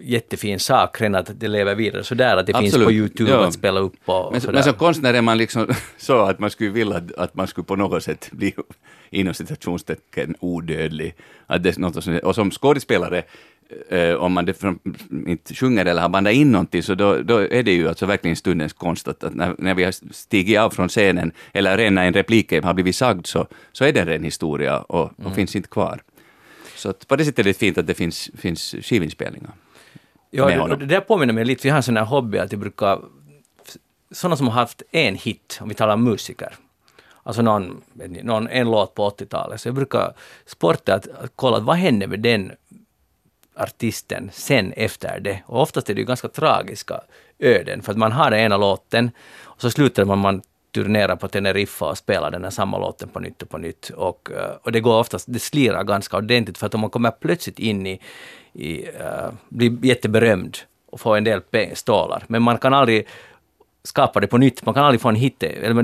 [0.00, 2.72] jättefin sak redan att det lever vidare sådär, att det Absolut.
[2.72, 3.46] finns på Youtube ja.
[3.46, 4.54] att spela upp och, men, sådär.
[4.54, 7.76] Men som konstnär är man liksom så att man skulle vilja att man skulle på
[7.76, 8.54] något sätt bli
[9.10, 11.14] inom citationstecken odödlig.
[11.46, 13.22] Att det något som, och som skådespelare,
[13.88, 14.62] eh, om man det,
[15.26, 18.36] inte sjunger eller har bandat in någonting, så då, då är det ju alltså verkligen
[18.36, 22.06] stundens konst att, att när, när, vi har stigit av från scenen, eller redan när
[22.06, 25.34] en replik har blivit sagd, så, så är det en historia och, och mm.
[25.34, 26.02] finns inte kvar.
[26.82, 29.50] Så att på det sättet är det fint att det finns, finns skivinspelningar.
[30.30, 32.56] Ja, det, det där påminner mig lite, vi har en sån här hobby att vi
[32.56, 33.00] brukar,
[34.10, 36.54] sådana som har haft en hit, om vi talar om musiker,
[37.22, 37.82] alltså någon,
[38.22, 40.12] någon, en låt på 80-talet, så jag brukar
[40.46, 42.52] sporta att, att kolla vad händer med den
[43.54, 45.42] artisten sen efter det.
[45.46, 47.00] Och oftast är det ju ganska tragiska
[47.38, 49.10] öden, för att man har den ena låten
[49.40, 50.42] och så slutar man, man
[50.72, 53.90] turnera på Teneriffa och spela den här samma låten på nytt och på nytt.
[53.90, 57.10] Och, eh, och det går oftast, det slirar ganska ordentligt för att om man kommer
[57.10, 58.00] plötsligt in i,
[58.52, 60.58] i uh, blir jätteberömd
[60.90, 61.42] och får en del
[61.74, 63.06] stålar, men man kan aldrig
[63.84, 65.74] skapa det på nytt, man kan aldrig få en hit, eller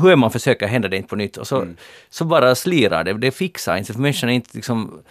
[0.00, 1.76] hur man försöker händer det inte på nytt och så, mm.
[2.10, 5.02] så bara slirar det, det fixar inte, för människan är inte liksom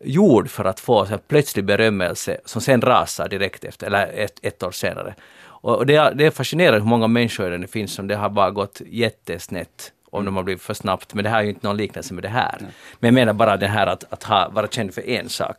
[0.00, 4.62] gjord för att få så plötslig berömmelse som sen rasar direkt efter, eller ett, ett
[4.62, 5.14] år senare.
[5.60, 8.50] Och det är, det är fascinerande hur många människor det finns som det har bara
[8.50, 11.76] gått jättesnätt om de har blivit för snabbt, men det här är ju inte någon
[11.76, 12.56] liknelse med det här.
[12.60, 12.70] Nej.
[13.00, 15.56] Men jag menar bara det här att, att ha, vara känd för en sak.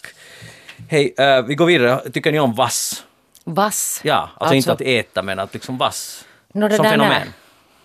[0.88, 2.10] Hej, uh, vi går vidare.
[2.10, 3.06] Tycker ni om vass?
[3.44, 4.02] Vass?
[4.04, 7.28] Ja, alltså, alltså inte att äta, men att liksom vass no, som fenomen.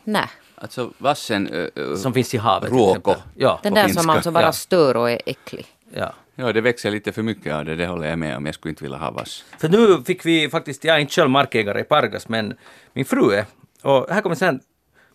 [0.04, 0.28] Nej.
[0.54, 1.48] Alltså vassen...
[1.48, 2.70] Uh, som finns i havet.
[2.70, 3.14] Råko.
[3.36, 3.60] Ja.
[3.62, 4.02] Den där finska.
[4.02, 5.66] som alltså bara stör och är äcklig.
[5.94, 6.12] Ja.
[6.36, 8.46] Ja, det växer lite för mycket av det, det håller jag med om.
[8.46, 9.44] Jag skulle inte vilja ha vass.
[9.58, 12.54] För nu fick vi faktiskt, jag är inte själv markägare i Pargas, men
[12.92, 13.44] min fru är.
[13.82, 14.60] Och här kommer sen,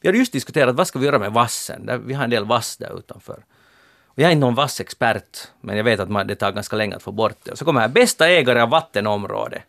[0.02, 2.04] vi hade just diskuterat vad ska vi göra med vassen?
[2.06, 3.44] Vi har en del vass där utanför.
[4.06, 6.96] Och jag är inte någon vassexpert, men jag vet att man, det tar ganska länge
[6.96, 7.52] att få bort det.
[7.52, 9.62] Och så kommer här, bästa ägare av vattenområde.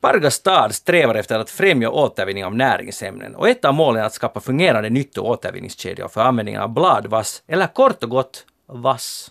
[0.00, 4.14] Pargas stad strävar efter att främja återvinning av näringsämnen och ett av målen är att
[4.14, 9.30] skapa fungerande nytto och återvinningskedjor för användningen av bladvass, eller kort och gott vass.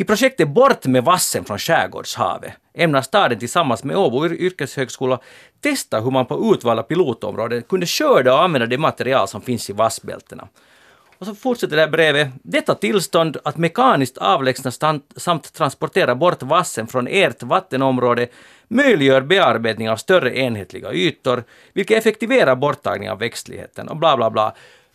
[0.00, 5.18] I projektet Bort med vassen från skärgårdshavet ämnar staden tillsammans med Åbo yrkeshögskola
[5.60, 9.72] testa hur man på utvalda pilotområden kunde skörda och använda det material som finns i
[9.72, 10.48] vassbältena.
[11.18, 12.28] Och så fortsätter det här brevet.
[12.42, 14.70] Detta tillstånd att mekaniskt avlägsna
[15.16, 18.28] samt transportera bort vassen från ert vattenområde
[18.68, 24.54] möjliggör bearbetning av större enhetliga ytor, vilket effektiverar borttagning av växtligheten och bla bla bla.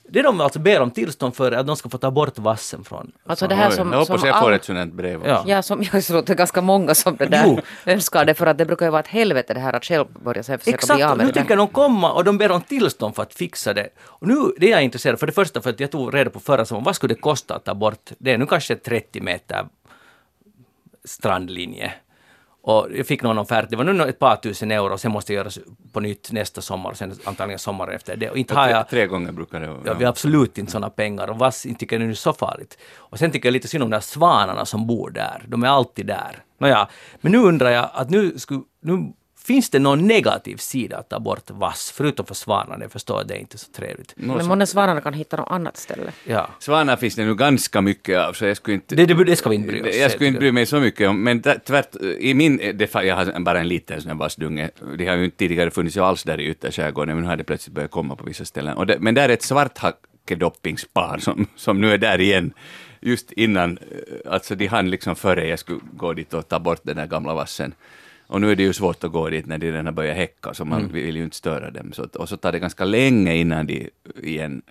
[0.10, 3.12] Det de alltså ber om tillstånd för att de ska få ta bort vassen från.
[3.26, 5.22] Alltså det här som, jag hoppas som jag får all- ett sådant brev.
[5.26, 5.38] Ja.
[5.40, 5.50] också.
[5.50, 7.60] Ja, som jag tror att det är ganska många som det där Jo.
[7.86, 10.44] önskar det för att det brukar ju vara ett helvete det här att själv börja
[10.44, 11.58] sen försöka Exakt, bli av med nu det tänker där.
[11.58, 13.90] de komma och de ber om tillstånd för att fixa det.
[14.06, 16.40] Och nu det är jag intresserad för det första för att jag tog reda på
[16.40, 18.32] förra sommaren, vad skulle det kosta att ta bort det?
[18.32, 19.66] är nu kanske 30 meter
[21.06, 21.94] strandlinje.
[22.68, 25.38] Och jag fick någon offert, det var nu ett par tusen euro, sen måste det
[25.38, 25.60] göras
[25.92, 28.30] på nytt nästa sommar och sen antagligen sommar efter det.
[28.30, 29.80] Och inte har Tre, jag tre gånger brukar det vara.
[29.86, 32.78] Ja, vi har absolut inte sådana pengar och inte tycker jag det är så farligt.
[32.96, 35.44] Och sen tycker jag lite synd om de där svanarna som bor där.
[35.48, 36.44] De är alltid där.
[36.58, 36.88] Nåja,
[37.22, 39.14] men nu undrar jag att nu, skulle, nu
[39.46, 42.84] finns det någon negativ sida att ta bort vass, förutom för svanarna.
[42.84, 44.14] Jag förstår att det är inte så trevligt.
[44.16, 46.12] Men månne svanarna kan hitta något annat ställe.
[46.24, 46.50] Ja.
[46.60, 48.96] Svanar finns det nu ganska mycket av, så jag skulle inte...
[48.96, 51.10] Det, det, det ska vi inte bry oss Jag skulle inte bry mig så mycket
[51.10, 55.08] om, men tvärt, i min, det, jag har bara en liten sån här vassdunge, det
[55.08, 57.92] har ju inte tidigare funnits alls där i ytterskärgården, men nu har det plötsligt börjat
[57.92, 58.78] komma på vissa ställen.
[58.78, 62.54] Och det, men där är ett svarthackedoppingspar som, som nu är där igen,
[63.02, 66.80] just innan, eh, alltså de hann liksom före jag skulle gå dit och ta bort
[66.84, 67.74] den där gamla vassen.
[68.28, 70.54] Och nu är det ju svårt att gå dit när de redan har börjat häcka,
[70.54, 71.94] så man vill ju inte störa dem.
[71.94, 73.90] Så, att- och så tar det ganska länge innan de
[74.24, 74.62] igen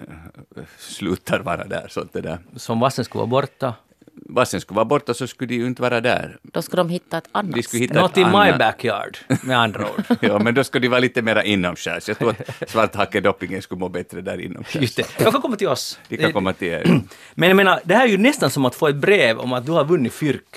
[0.57, 1.87] eh, slutar vara där.
[1.89, 3.75] Så att det där Som vassen skulle vara borta.
[4.13, 6.39] vassen skulle vara borta så skulle de ju inte vara där.
[6.43, 8.01] Då ska de hitta ett annat De skulle ställe.
[8.01, 10.05] hitta Not in my backyard, med andra ord.
[10.21, 12.09] Ja, men då ska de vara lite mera inomskärs.
[12.09, 14.83] Jag tror att svarthackedoppingen skulle må bättre där inomskärs.
[14.83, 15.07] Just det.
[15.23, 15.99] Jag kan komma till oss.
[16.09, 17.01] De kan komma till er.
[17.35, 19.67] Men jag menar, det här är ju nästan som att få ett brev om att
[19.67, 20.57] du har vunnit fyrk.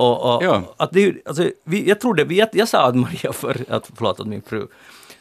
[0.00, 0.62] Och, och, Ja.
[0.76, 4.20] att det, alltså, vi, jag trodde, vi, jag, jag sa att Maria, för, att, förlåt,
[4.20, 4.66] att min fru,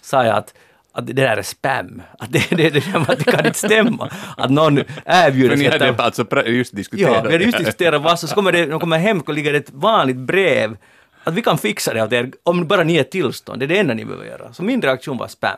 [0.01, 0.53] sa jag att,
[0.91, 2.01] att det där är spam.
[2.19, 4.09] Att det, det, det, det, kan inte stämma.
[4.37, 7.57] Att någon erbjuder Men ni sig hade att- alltså just diskuterat Ja, vi hade just
[7.57, 10.77] diskuterat vad, så kommer det, de kommer hem och ligger det ett vanligt brev.
[11.23, 13.59] Att vi kan fixa det åt er om bara ni är tillstånd.
[13.59, 14.53] Det är det enda ni behöver göra.
[14.53, 15.57] Så min reaktion var spam.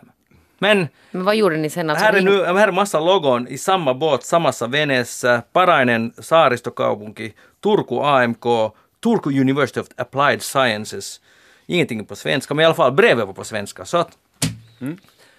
[0.60, 1.90] Men Men vad gjorde ni sen?
[1.90, 5.42] Alltså, här är nu här är massa logon i samma båt, samassa veneessä.
[5.54, 8.46] Parainen saaristokaupunki, Turku AMK,
[9.04, 11.22] Turku University of Applied Sciences.
[11.66, 13.86] Ingenting på svenska, men i alla fall brevet var på svenska.
[13.86, 14.18] Så att,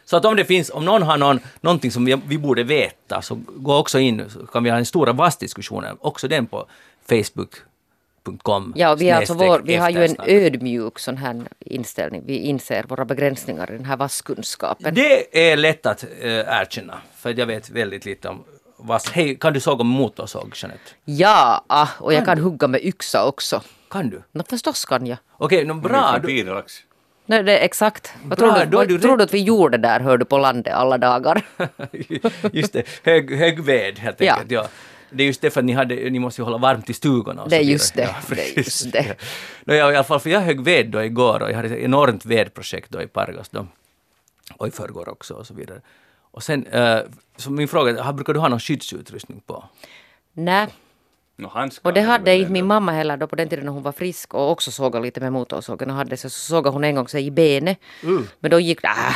[0.04, 3.22] så att om det finns, om någon har någon, någonting som vi, vi borde veta,
[3.22, 6.66] så gå också in, så kan vi ha en stor vassdiskussion, också den på
[7.08, 8.72] facebook.com.
[8.76, 12.22] Ja, och vi, är alltså vår, vi har ju en ödmjuk sån här inställning.
[12.26, 14.94] Vi inser våra begränsningar i den här vasskunskapen.
[14.94, 18.44] Det är lätt att äh, erkänna, för jag vet väldigt lite om
[18.86, 19.10] vass.
[19.10, 20.90] Hej, kan du såga med motorsåg, Jeanette?
[21.04, 23.62] Ja, ah, och jag kan hugga med yxa också.
[23.90, 24.22] Kan du?
[24.32, 25.18] Nå, förstås kan jag.
[25.38, 26.18] Okej, no, bra.
[26.22, 26.62] Du.
[27.26, 28.12] Nej, det är exakt.
[28.24, 30.38] Vad Bra, tror, du, vad du tror du att vi gjorde där, hör du, på
[30.38, 31.42] landet alla dagar?
[32.52, 34.32] just det, hög, hög ved helt Ja.
[34.32, 34.50] enkelt.
[34.50, 34.66] Ja.
[35.10, 37.42] Det är just det för att ni, hade, ni måste ju hålla varmt i stugorna.
[37.42, 39.16] Och Det är just det, Ja, det är just det.
[39.64, 41.78] no, ja, I alla fall, för jag högg ved då igår och jag hade ett
[41.78, 43.66] enormt vedprojekt då i Pargas då.
[44.56, 45.80] Och i förrgår också och så vidare.
[46.32, 46.98] Och sen, eh,
[47.36, 49.64] så min fråga är, har- brukar du ha någon skyddsutrustning på?
[50.32, 50.68] Nej,
[51.36, 51.50] No,
[51.82, 54.34] och det hade inte min mamma heller då på den tiden när hon var frisk
[54.34, 57.26] och också sågade lite med motorsågen och hade så, så sågade hon en gång sig
[57.26, 57.78] i benet.
[58.04, 58.20] Uh.
[58.40, 59.14] Men då gick det, äh,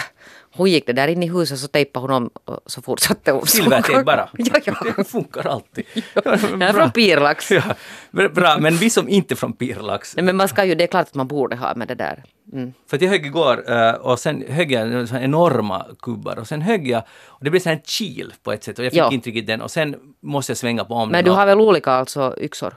[0.56, 2.30] hon gick det där in i huset så tejpade hon om
[2.66, 3.46] så fortsatte hon.
[3.46, 4.28] Silvertejp bara?
[4.38, 4.74] ja, ja.
[4.96, 5.84] Det funkar alltid.
[6.14, 6.26] Jag
[6.62, 7.50] är från Pirlax.
[7.50, 7.62] Ja,
[8.10, 10.88] bra, men vi som inte är från Pirlax, Nej, men man ska ju, det är
[10.88, 12.22] klart att man borde ha med det där.
[12.52, 12.72] Mm.
[12.90, 17.02] För jag högg igår eh, och sen högg jag enorma kubbar och sen högg jag
[17.26, 19.12] och det blev så här en kil på ett sätt och jag fick Ja.
[19.12, 21.90] inte riktigt den och sen måste jag svänga på om Men du har väl olika
[21.92, 22.74] alltså yxor?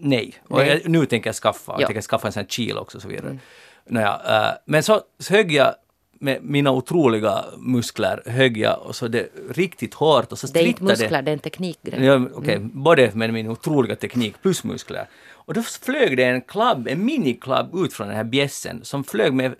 [0.00, 0.68] Nej, och Nej.
[0.82, 1.86] Jag, nu tänker jag skaffa, jag Ja.
[1.86, 3.38] tänker skaffa en sån här kil också och så vidare.
[3.86, 5.74] Nåja, eh, men så, så högg jag
[6.20, 10.66] med mina otroliga muskler, högg jag och så det riktigt hårt och så Det är
[10.66, 12.04] inte muskler, det är en teknikgrej.
[12.04, 15.08] Ja, okej, både med min otroliga teknik plus muskler.
[15.32, 19.32] Och då flög det en klabb, en miniklabb ut från den här bjässen som flög
[19.32, 19.54] med,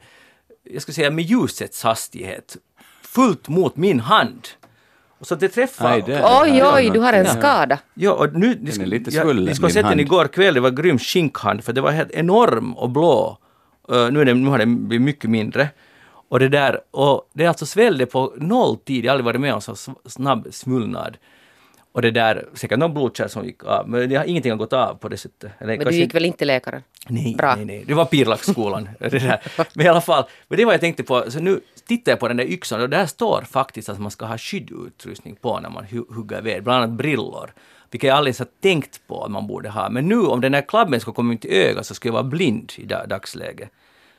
[0.73, 2.57] jag ska säga med ljusets hastighet,
[3.03, 4.49] fullt mot min hand.
[5.19, 5.91] Och så det träffade...
[5.91, 7.79] Aj, det- Oj, Ja, oj, du har en skada.
[7.95, 8.55] Ja, och nu...
[8.55, 10.61] Den är ska- lite jag- svullen, Ni skulle ha min sett den igår kväll, det
[10.61, 13.39] var grym skinkhand för det var helt enorm och blå.
[13.93, 15.69] Uh, nu, är den, nu har den blivit mycket mindre.
[16.29, 19.61] Och det där, och det alltså svällde på nolltid, jag har aldrig varit med om
[19.61, 19.75] så
[20.07, 21.17] snabb svullnad.
[21.93, 24.73] Och det där, säkert någon blodkärl som gick av, men det har ingenting har gått
[24.73, 25.53] av på det sättet.
[25.59, 26.83] Eller Men du gick inte- väl inte till läkaren?
[27.09, 27.55] Nej, Bra.
[27.57, 27.85] nej, nej.
[27.87, 28.89] Det var Pirlaxskolan.
[29.01, 29.41] där.
[29.75, 31.31] Men i alla fall, men det var jag tänkte på.
[31.31, 34.27] Så nu tittar jag på den där yxan och där står faktiskt att man ska
[34.27, 37.53] ha skyddutrustning på när man hu- hugger ved, bland annat brillor.
[37.91, 39.89] Vilket jag aldrig ens har tänkt på att man borde ha.
[39.91, 42.23] Men nu om den här klabben ska komma in till ögat så ska jag vara
[42.23, 43.69] blind i da- dagsläget.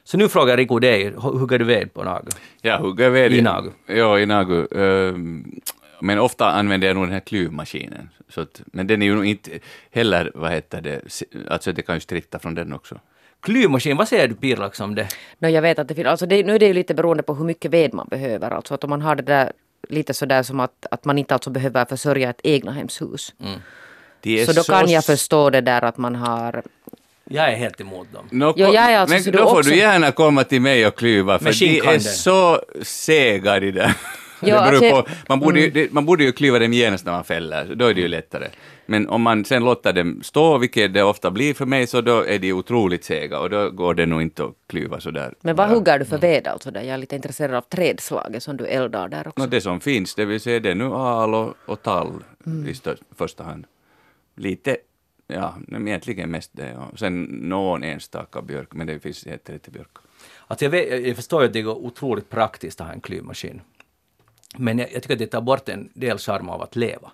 [0.10, 2.38] Så nu frågar Rico dig, hu- hugger du ved på något?
[2.62, 3.34] Ja, hugger ved.
[3.34, 3.72] I nagu.
[3.86, 4.68] Ja, i nagu.
[4.76, 5.62] Ehm,
[6.02, 8.10] men ofta använder jag nog den här klyvmaskinen.
[8.30, 9.52] Så att, men den är ju nog inte
[9.92, 11.02] heller, vad heter det,
[11.50, 13.00] alltså det kan ju stritta från den också.
[13.42, 15.08] Klyvmaskin, vad säger du Pirlax om det?
[15.40, 17.34] No, jag vet att det finns, alltså det, nu är det ju lite beroende på
[17.34, 18.52] hur mycket ved man behöver.
[18.52, 19.52] Alltså att om man har det där
[19.90, 23.34] lite sådär som att, att man inte alltså behöver försörja ett egnahemshus.
[24.24, 26.64] Är Så då kan jag förstå det där att man har...
[27.32, 28.26] Jag är helt emot dem.
[28.32, 30.88] Nå, Jo, jag är alltså- men så då får också- du gärna komma till mig
[30.88, 33.94] och klyva, för de är så sega de där.
[34.42, 35.04] Beror alltså- Mm.
[35.04, 37.86] på, man, borde ju, det, man borde ju klyva dem genast när man fäller, då
[37.86, 38.48] är det ju lättare.
[38.86, 42.26] Men om man sen låter dem stå, vilket det ofta blir för mig, så då
[42.26, 45.34] är de otroligt sega och då går det nog inte att klyva sådär.
[45.42, 46.72] Men vad hugger du för ved alltså?
[46.72, 46.82] Där?
[46.82, 49.42] Jag är lite intresserad av trädslaget som du eldar där också.
[49.44, 52.14] Nå, det som finns, det vill säga det är nu al och, och tall
[52.46, 52.68] Mm.
[52.70, 52.74] i
[53.18, 53.66] första hand.
[54.38, 54.78] Lite,
[55.34, 56.78] ja, men egentligen mest det.
[56.78, 59.98] Och sen någon enstaka björk, men det finns jättelite björk.
[60.48, 63.62] Alltså jag, vet, jag förstår ju att det går otroligt praktiskt att ha en klyvmaskin.
[64.58, 67.12] Men jag, jag tycker att det tar bort en del charm av att leva.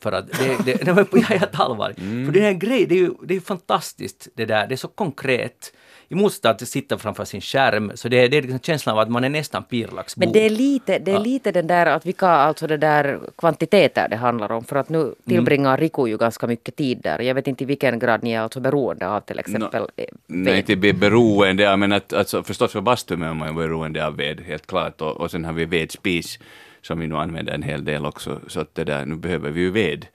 [0.00, 1.98] För att det, det, nej, men jag är helt allvarlig.
[1.98, 2.26] Mm.
[2.26, 4.76] För det är en grej, det är ju det är fantastiskt det där, det är
[4.76, 5.72] så konkret.
[6.14, 8.92] I motsats till att sitta framför sin skärm, så det är, det är liksom känslan
[8.92, 10.20] av att man är nästan pirlaxbo.
[10.20, 14.08] Men det är lite, det är lite den där att vilka alltså det där kvantiteter
[14.08, 14.64] det handlar om.
[14.64, 15.02] För att Mm.
[15.02, 17.18] nu tillbringar Riku ju ganska mycket tid där.
[17.20, 20.52] Jag vet inte i vilken grad ni är alltså beroende av till exempel eh, Nej,
[20.52, 20.58] ved.
[20.58, 24.66] inte bli beroende, men att, alltså, förstås för bastun är man beroende av ved, helt
[24.66, 25.00] klart.
[25.00, 26.38] Och, och sen har vi vedspis
[26.82, 29.60] som vi nu använder en hel del också, så att det där, nu behöver vi
[29.60, 30.06] ju ved.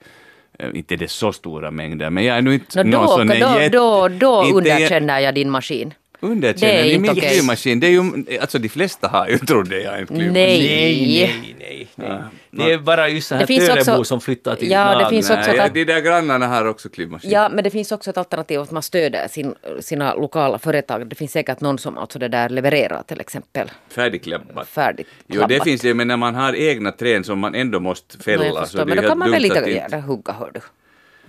[0.62, 3.26] Eh, Inte det så stora mängder, men jag är nu inte Nå, någon då, sån
[3.26, 5.94] då, jätte- då, då underkänner jag din maskin.
[6.20, 7.80] Underkänner Det ni min klyvmaskin?
[7.80, 10.32] Det är ju, alltså de flesta har ju, trodde jag, en klyvmaskin.
[10.32, 10.58] Nej.
[10.58, 12.22] Nej, nej, nej.
[12.50, 12.66] nej.
[12.66, 15.30] Det är bara just så här Det finns Törebo som flyttar till Ja, det finns
[15.30, 17.30] också Nej, att- de där grannarna har också klyvmaskin.
[17.30, 21.06] Ja, men det finns också ett alternativ att man stöder sin, sina lokala företag.
[21.06, 24.68] Det finns säkert någon som alltså det där levererar till exempel Färdigklappat.
[24.68, 28.18] färdigt Jo, det finns det, men när man har egna trän som man ändå måste
[28.18, 28.44] fälla.
[28.44, 30.60] jag så förstår, det är men då kan man väl lite att hugga, hör du.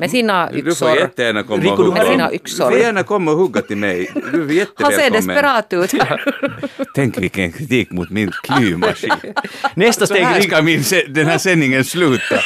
[0.01, 0.97] Med sina Du får yxor.
[0.97, 2.03] jättegärna komma Rico, och du hugga.
[2.03, 2.69] Med sina Du yxor.
[2.71, 4.11] får gärna komma och hugga till mig.
[4.13, 5.13] Du är Han ser jättevälkommen.
[5.13, 5.93] desperat ut.
[6.95, 9.11] Tänk vilken kritik mot min klyvmaskin.
[9.75, 12.39] Nästa Så steg, här Rico, ska min se- den här sändningen sluta.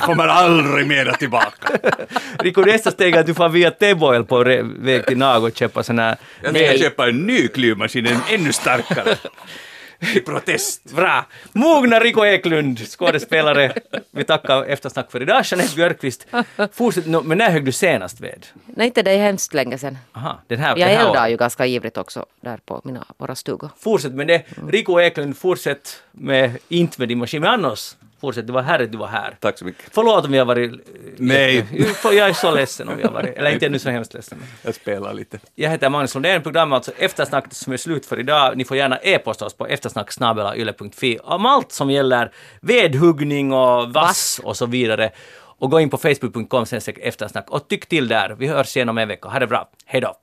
[0.00, 1.78] Kommer aldrig mera tillbaka.
[2.38, 5.56] Rico, nästa steg är att du får via Teboil på re- väg till Nago och
[5.56, 9.16] köpa sån här Jag ska köpa en ny klyvmaskin, en ännu starkare.
[10.14, 10.92] I protest.
[10.94, 11.24] Bra!
[11.52, 13.72] Mogna Rico Eklund, skådespelare.
[14.10, 15.42] Vi tackar eftersnack för idag.
[15.44, 16.26] Jeanette Björkqvist.
[16.72, 18.46] Fortsätt, no, men när högg du senast ved?
[18.66, 19.98] Nej, inte det är hemskt länge sedan.
[20.12, 21.32] Aha, den här, Jag den här eldar året.
[21.32, 23.70] ju ganska ivrigt också där på mina, våra stugor.
[23.78, 24.42] Fortsätt med det.
[24.68, 28.46] Rico Eklund, fortsätt med, inte med din maskin, men annars, fortsätt.
[28.46, 29.36] Det var att du var här.
[29.40, 29.84] Tack så mycket.
[29.90, 30.72] Förlåt om vi har varit...
[31.16, 31.66] Nej.
[32.04, 34.38] Jag är så ledsen om vi har varit, eller inte ännu så hemskt ledsen.
[34.62, 35.38] Jag spelar lite.
[35.54, 38.56] Jag heter Magnus Lundén, programmet alltså Eftersnack som är slut för idag.
[38.56, 44.56] Ni får gärna e-posta oss på eftersnacksnabelayle.fi om allt som gäller vedhuggning och vass och
[44.56, 45.10] så vidare.
[45.60, 48.36] Och gå in på facebook.com sen eftersnack och tyck till där.
[48.38, 49.28] Vi hörs igen om en vecka.
[49.28, 49.70] Ha det bra.
[49.86, 50.20] Hej då!